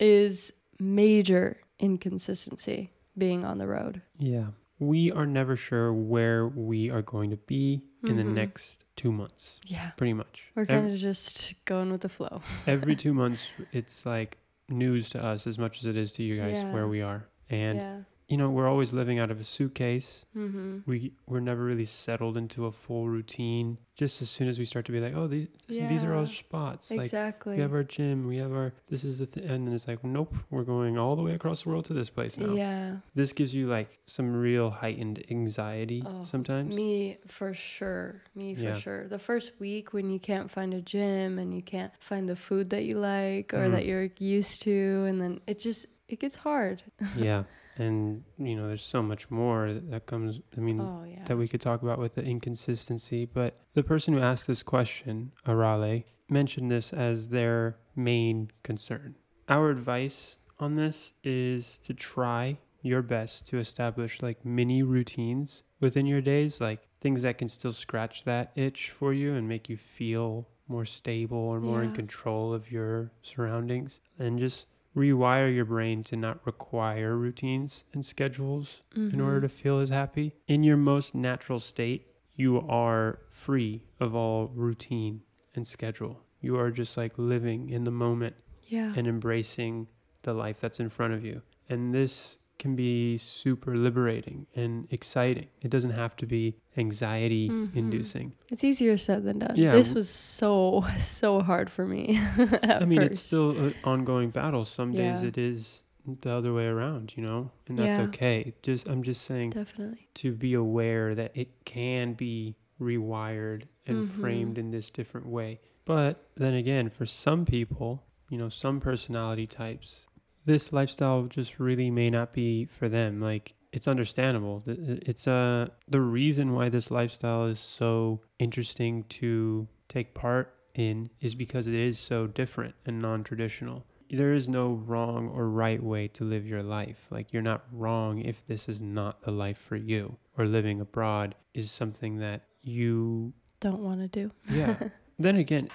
is 0.00 0.52
major 0.80 1.56
inconsistency 1.78 2.90
being 3.16 3.44
on 3.44 3.58
the 3.58 3.66
road. 3.66 4.02
Yeah. 4.18 4.48
We 4.80 5.10
are 5.12 5.26
never 5.26 5.56
sure 5.56 5.92
where 5.92 6.46
we 6.48 6.90
are 6.90 7.02
going 7.02 7.30
to 7.30 7.36
be 7.36 7.82
in 8.04 8.16
the 8.16 8.22
Mhm. 8.22 8.34
next 8.34 8.84
two 8.96 9.10
months, 9.10 9.58
Yeah. 9.66 9.90
pretty 9.96 10.12
much. 10.12 10.44
We're 10.54 10.66
kind 10.66 10.90
of 10.92 10.96
just 10.98 11.54
going 11.64 11.90
with 11.90 12.02
the 12.02 12.08
flow. 12.08 12.42
every 12.66 12.94
two 12.94 13.12
months 13.22 13.44
it's 13.72 14.06
like 14.06 14.38
news 14.68 15.10
to 15.10 15.24
us 15.24 15.46
as 15.46 15.58
much 15.58 15.78
as 15.78 15.86
it 15.86 15.96
is 15.96 16.12
to 16.12 16.22
you 16.22 16.36
guys 16.36 16.62
Yeah. 16.62 16.72
where 16.72 16.86
we 16.86 17.02
are 17.02 17.26
and 17.50 17.78
yeah. 17.78 18.00
You 18.28 18.36
know 18.36 18.50
we're 18.50 18.68
always 18.68 18.92
living 18.92 19.18
out 19.18 19.30
of 19.30 19.40
a 19.40 19.44
suitcase 19.44 20.24
Mm-hmm. 20.36 20.78
we 20.86 21.12
we're 21.26 21.40
never 21.40 21.64
really 21.64 21.84
settled 21.86 22.36
into 22.36 22.66
a 22.66 22.72
full 22.72 23.08
routine 23.08 23.78
just 23.96 24.20
as 24.22 24.28
soon 24.30 24.48
as 24.48 24.58
we 24.58 24.64
start 24.64 24.84
to 24.86 24.92
be 24.92 25.00
like 25.00 25.14
oh 25.16 25.26
these 25.26 25.48
this- 25.66 25.88
these 25.88 26.04
are 26.04 26.14
all 26.14 26.22
Yeah. 26.28 26.38
spots 26.44 26.90
like 26.90 27.06
Exactly. 27.06 27.54
we 27.56 27.60
have 27.62 27.72
our 27.72 27.82
gym 27.84 28.26
we 28.26 28.36
have 28.36 28.52
our 28.52 28.72
this 28.88 29.02
is 29.04 29.18
the 29.18 29.26
th-, 29.26 29.44
and 29.50 29.66
then 29.66 29.74
it's 29.74 29.88
like 29.88 30.04
nope 30.04 30.34
we're 30.50 30.62
going 30.62 30.98
all 30.98 31.16
the 31.16 31.22
way 31.22 31.34
across 31.34 31.62
the 31.62 31.70
world 31.70 31.86
to 31.86 31.94
this 31.94 32.10
place 32.10 32.36
now 32.38 32.52
Yeah. 32.54 32.96
this 33.14 33.32
gives 33.32 33.54
you 33.54 33.66
like 33.66 33.98
some 34.06 34.28
real 34.36 34.70
heightened 34.70 35.24
anxiety 35.30 36.02
Oh, 36.06 36.24
sometimes 36.24 36.74
Me 36.76 37.16
for 37.26 37.54
sure. 37.54 38.22
Me 38.34 38.54
for 38.54 38.60
Yeah. 38.62 38.78
sure. 38.78 39.08
The 39.08 39.18
first 39.18 39.52
week 39.58 39.92
when 39.94 40.10
you 40.10 40.20
can't 40.20 40.50
find 40.50 40.74
a 40.74 40.80
gym 40.82 41.38
and 41.38 41.54
you 41.54 41.62
can't 41.62 41.92
find 41.98 42.28
the 42.28 42.36
food 42.36 42.70
that 42.70 42.84
you 42.84 42.96
like 42.98 43.52
or 43.54 43.64
Mm. 43.68 43.72
that 43.72 43.84
you're 43.86 44.10
used 44.18 44.62
to 44.62 45.04
and 45.08 45.20
then 45.20 45.40
it 45.46 45.58
just 45.58 45.86
it 46.08 46.20
gets 46.20 46.36
hard. 46.36 46.82
yeah 47.16 47.44
and 47.78 48.22
you 48.38 48.54
know 48.56 48.66
there's 48.66 48.84
so 48.84 49.02
much 49.02 49.30
more 49.30 49.72
that 49.72 50.06
comes 50.06 50.40
i 50.56 50.60
mean 50.60 50.80
Oh 50.80 51.04
yeah. 51.04 51.24
that 51.26 51.36
we 51.36 51.48
could 51.48 51.60
talk 51.60 51.82
about 51.82 51.98
with 51.98 52.14
the 52.14 52.22
inconsistency. 52.22 53.24
But 53.24 53.56
the 53.74 53.82
person 53.82 54.14
who 54.14 54.20
asked 54.20 54.46
this 54.46 54.62
question, 54.62 55.32
Arale, 55.46 56.04
mentioned 56.28 56.70
this 56.70 56.92
as 56.92 57.28
their 57.28 57.76
main 57.96 58.50
concern. 58.62 59.14
Our 59.48 59.70
advice 59.70 60.36
on 60.58 60.74
this 60.76 61.12
is 61.24 61.78
to 61.78 61.94
try 61.94 62.58
your 62.82 63.02
best 63.02 63.46
to 63.48 63.58
establish 63.58 64.22
like 64.22 64.44
mini 64.44 64.82
routines 64.82 65.62
within 65.80 66.06
your 66.06 66.20
days, 66.20 66.60
like 66.60 66.80
things 67.00 67.22
that 67.22 67.38
can 67.38 67.48
still 67.48 67.72
scratch 67.72 68.24
that 68.24 68.50
itch 68.56 68.90
for 68.90 69.12
you 69.12 69.34
and 69.34 69.48
make 69.48 69.68
you 69.68 69.76
feel 69.76 70.48
more 70.68 70.84
stable 70.84 71.38
or 71.38 71.60
more 71.60 71.82
in 71.82 71.92
control 71.92 72.52
of 72.52 72.70
your 72.70 73.10
surroundings. 73.22 74.00
And 74.18 74.38
just 74.38 74.66
rewire 74.98 75.54
your 75.54 75.64
brain 75.64 76.02
to 76.04 76.16
not 76.16 76.44
require 76.44 77.16
routines 77.16 77.84
and 77.94 78.04
schedules 78.04 78.82
in 78.94 79.20
order 79.20 79.38
Mhm. 79.38 79.42
to 79.42 79.48
feel 79.48 79.78
as 79.78 79.90
happy. 79.90 80.34
In 80.48 80.62
your 80.64 80.76
most 80.76 81.14
natural 81.14 81.60
state, 81.60 82.06
you 82.34 82.60
are 82.68 83.20
free 83.30 83.82
of 84.00 84.14
all 84.14 84.48
routine 84.48 85.22
and 85.54 85.66
schedule. 85.66 86.20
You 86.40 86.56
are 86.58 86.70
just 86.70 86.96
like 86.96 87.16
living 87.16 87.70
in 87.70 87.84
the 87.84 87.90
moment 87.90 88.34
Yeah. 88.66 88.92
and 88.96 89.06
embracing 89.06 89.86
the 90.22 90.34
life 90.34 90.60
that's 90.60 90.80
in 90.80 90.88
front 90.90 91.14
of 91.14 91.24
you. 91.24 91.42
And 91.68 91.94
this 91.94 92.38
can 92.58 92.74
be 92.76 93.16
super 93.18 93.76
liberating 93.76 94.46
and 94.56 94.86
exciting. 94.92 95.46
It 95.62 95.70
doesn't 95.70 95.90
have 95.92 96.16
to 96.16 96.26
be 96.26 96.56
anxiety 96.76 97.48
Mhm. 97.50 97.76
inducing. 97.76 98.32
It's 98.48 98.64
easier 98.64 98.98
said 98.98 99.24
than 99.24 99.38
done. 99.38 99.54
Yeah, 99.56 99.72
This 99.72 99.92
was 99.94 100.08
so 100.08 100.84
so 100.98 101.40
hard 101.40 101.70
for 101.70 101.86
me. 101.86 102.18
I 102.62 102.84
mean, 102.84 103.02
it's 103.02 103.20
still 103.20 103.56
an 103.58 103.74
ongoing 103.84 104.30
battle. 104.30 104.64
Some 104.64 104.92
days 104.92 105.22
it 105.22 105.38
is 105.38 105.84
the 106.22 106.30
other 106.30 106.52
way 106.54 106.66
around, 106.66 107.14
you 107.16 107.22
know, 107.22 107.50
and 107.68 107.78
that's 107.78 107.98
Yeah. 107.98 108.04
okay. 108.04 108.54
Just 108.62 108.88
I'm 108.88 109.02
just 109.02 109.22
saying 109.22 109.50
definitely. 109.50 110.08
to 110.14 110.32
be 110.32 110.54
aware 110.54 111.14
that 111.14 111.32
it 111.36 111.64
can 111.64 112.14
be 112.14 112.56
rewired 112.80 113.64
and 113.86 114.04
Mhm. 114.04 114.20
framed 114.20 114.58
in 114.58 114.70
this 114.70 114.90
different 114.90 115.26
way. 115.28 115.60
But 115.84 116.28
then 116.34 116.54
again, 116.54 116.88
for 116.90 117.06
some 117.06 117.44
people, 117.44 118.02
you 118.30 118.38
know, 118.38 118.48
some 118.48 118.80
personality 118.80 119.46
types, 119.46 120.07
this 120.48 120.72
lifestyle 120.72 121.22
just 121.24 121.58
really 121.60 121.90
may 121.90 122.08
not 122.10 122.32
be 122.32 122.64
for 122.64 122.88
them. 122.88 123.20
Like 123.20 123.54
it's 123.72 123.86
understandable. 123.86 124.62
It's 124.66 125.28
uh 125.28 125.68
the 125.88 126.00
reason 126.00 126.54
why 126.54 126.68
this 126.70 126.90
lifestyle 126.90 127.44
is 127.46 127.60
so 127.60 128.20
interesting 128.38 129.04
to 129.20 129.68
take 129.88 130.14
part 130.14 130.54
in 130.74 131.08
is 131.20 131.34
because 131.34 131.66
it 131.68 131.74
is 131.74 131.98
so 131.98 132.26
different 132.26 132.74
and 132.86 133.00
non-traditional. 133.00 133.84
There 134.10 134.32
is 134.32 134.48
no 134.48 134.72
wrong 134.88 135.28
or 135.36 135.50
right 135.50 135.82
way 135.82 136.08
to 136.16 136.24
live 136.24 136.46
your 136.46 136.62
life. 136.62 137.06
Like 137.10 137.32
you're 137.32 137.42
not 137.52 137.64
wrong 137.72 138.20
if 138.20 138.44
this 138.46 138.68
is 138.68 138.80
not 138.80 139.20
the 139.22 139.30
life 139.44 139.58
for 139.58 139.76
you 139.76 140.16
or 140.38 140.46
living 140.46 140.80
abroad 140.80 141.34
is 141.52 141.70
something 141.70 142.16
that 142.18 142.40
you 142.62 143.32
Don't 143.60 143.82
want 143.82 144.00
to 144.00 144.08
do. 144.08 144.30
yeah. 144.48 144.76
then 145.18 145.36
again, 145.36 145.68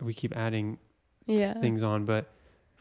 we 0.00 0.12
keep 0.14 0.36
adding 0.36 0.78
Yeah. 1.26 1.54
things 1.60 1.82
on, 1.82 2.04
but 2.06 2.24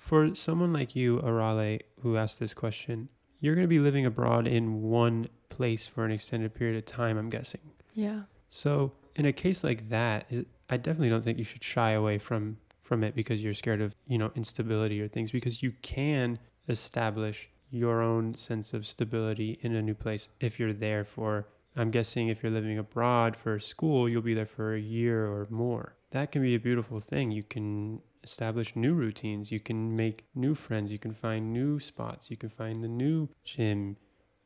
for 0.04 0.36
someone 0.36 0.74
like 0.74 0.98
you, 0.98 1.20
Arale, 1.20 1.80
who 2.02 2.18
asked 2.18 2.38
this 2.38 2.54
question, 2.54 3.08
you're 3.40 3.56
going 3.56 3.64
to 3.64 3.70
be 3.70 3.80
living 3.80 4.06
abroad 4.06 4.48
in 4.48 4.82
one 4.82 5.30
place 5.48 5.88
for 5.88 6.04
an 6.04 6.12
extended 6.12 6.54
period 6.54 6.78
of 6.78 6.86
time, 6.86 7.18
I'm 7.18 7.30
guessing. 7.30 7.62
Yeah. 7.94 8.24
So, 8.50 8.92
in 9.16 9.26
a 9.26 9.32
case 9.32 9.64
like 9.64 9.88
that, 9.90 10.30
I 10.70 10.76
definitely 10.76 11.10
don't 11.10 11.24
think 11.24 11.38
you 11.38 11.46
should 11.46 11.64
shy 11.64 11.92
away 11.92 12.18
from 12.18 12.58
from 12.82 13.02
it 13.02 13.16
because 13.16 13.42
you're 13.42 13.54
scared 13.54 13.80
of, 13.80 13.96
you 14.08 14.18
know, 14.18 14.30
instability 14.36 15.00
or 15.00 15.08
things 15.08 15.32
because 15.32 15.64
you 15.64 15.72
can 15.82 16.38
establish 16.68 17.50
your 17.72 18.02
own 18.02 18.36
sense 18.36 18.74
of 18.74 18.86
stability 18.86 19.58
in 19.62 19.74
a 19.76 19.82
new 19.82 19.96
place 19.96 20.28
if 20.42 20.60
you're 20.60 20.74
there 20.74 21.06
for 21.06 21.48
I'm 21.78 21.92
guessing 21.92 22.28
if 22.28 22.44
you're 22.44 22.52
living 22.52 22.78
abroad 22.78 23.38
for 23.38 23.58
school, 23.58 24.10
you'll 24.10 24.22
be 24.22 24.34
there 24.34 24.46
for 24.46 24.76
a 24.76 24.80
year 24.80 25.26
or 25.26 25.48
more. 25.50 25.96
That 26.12 26.32
can 26.34 26.42
be 26.42 26.56
a 26.56 26.60
beautiful 26.60 27.00
thing. 27.00 27.32
You 27.32 27.44
can 27.44 28.02
establish 28.24 28.76
new 28.76 28.94
routines, 28.94 29.52
you 29.52 29.60
can 29.60 29.96
make 29.96 30.26
new 30.36 30.56
friends, 30.56 30.92
you 30.92 31.00
can 31.00 31.14
find 31.14 31.52
new 31.54 31.80
spots, 31.80 32.30
you 32.32 32.38
can 32.38 32.50
find 32.50 32.84
the 32.84 32.88
new 32.88 33.30
gym. 33.44 33.98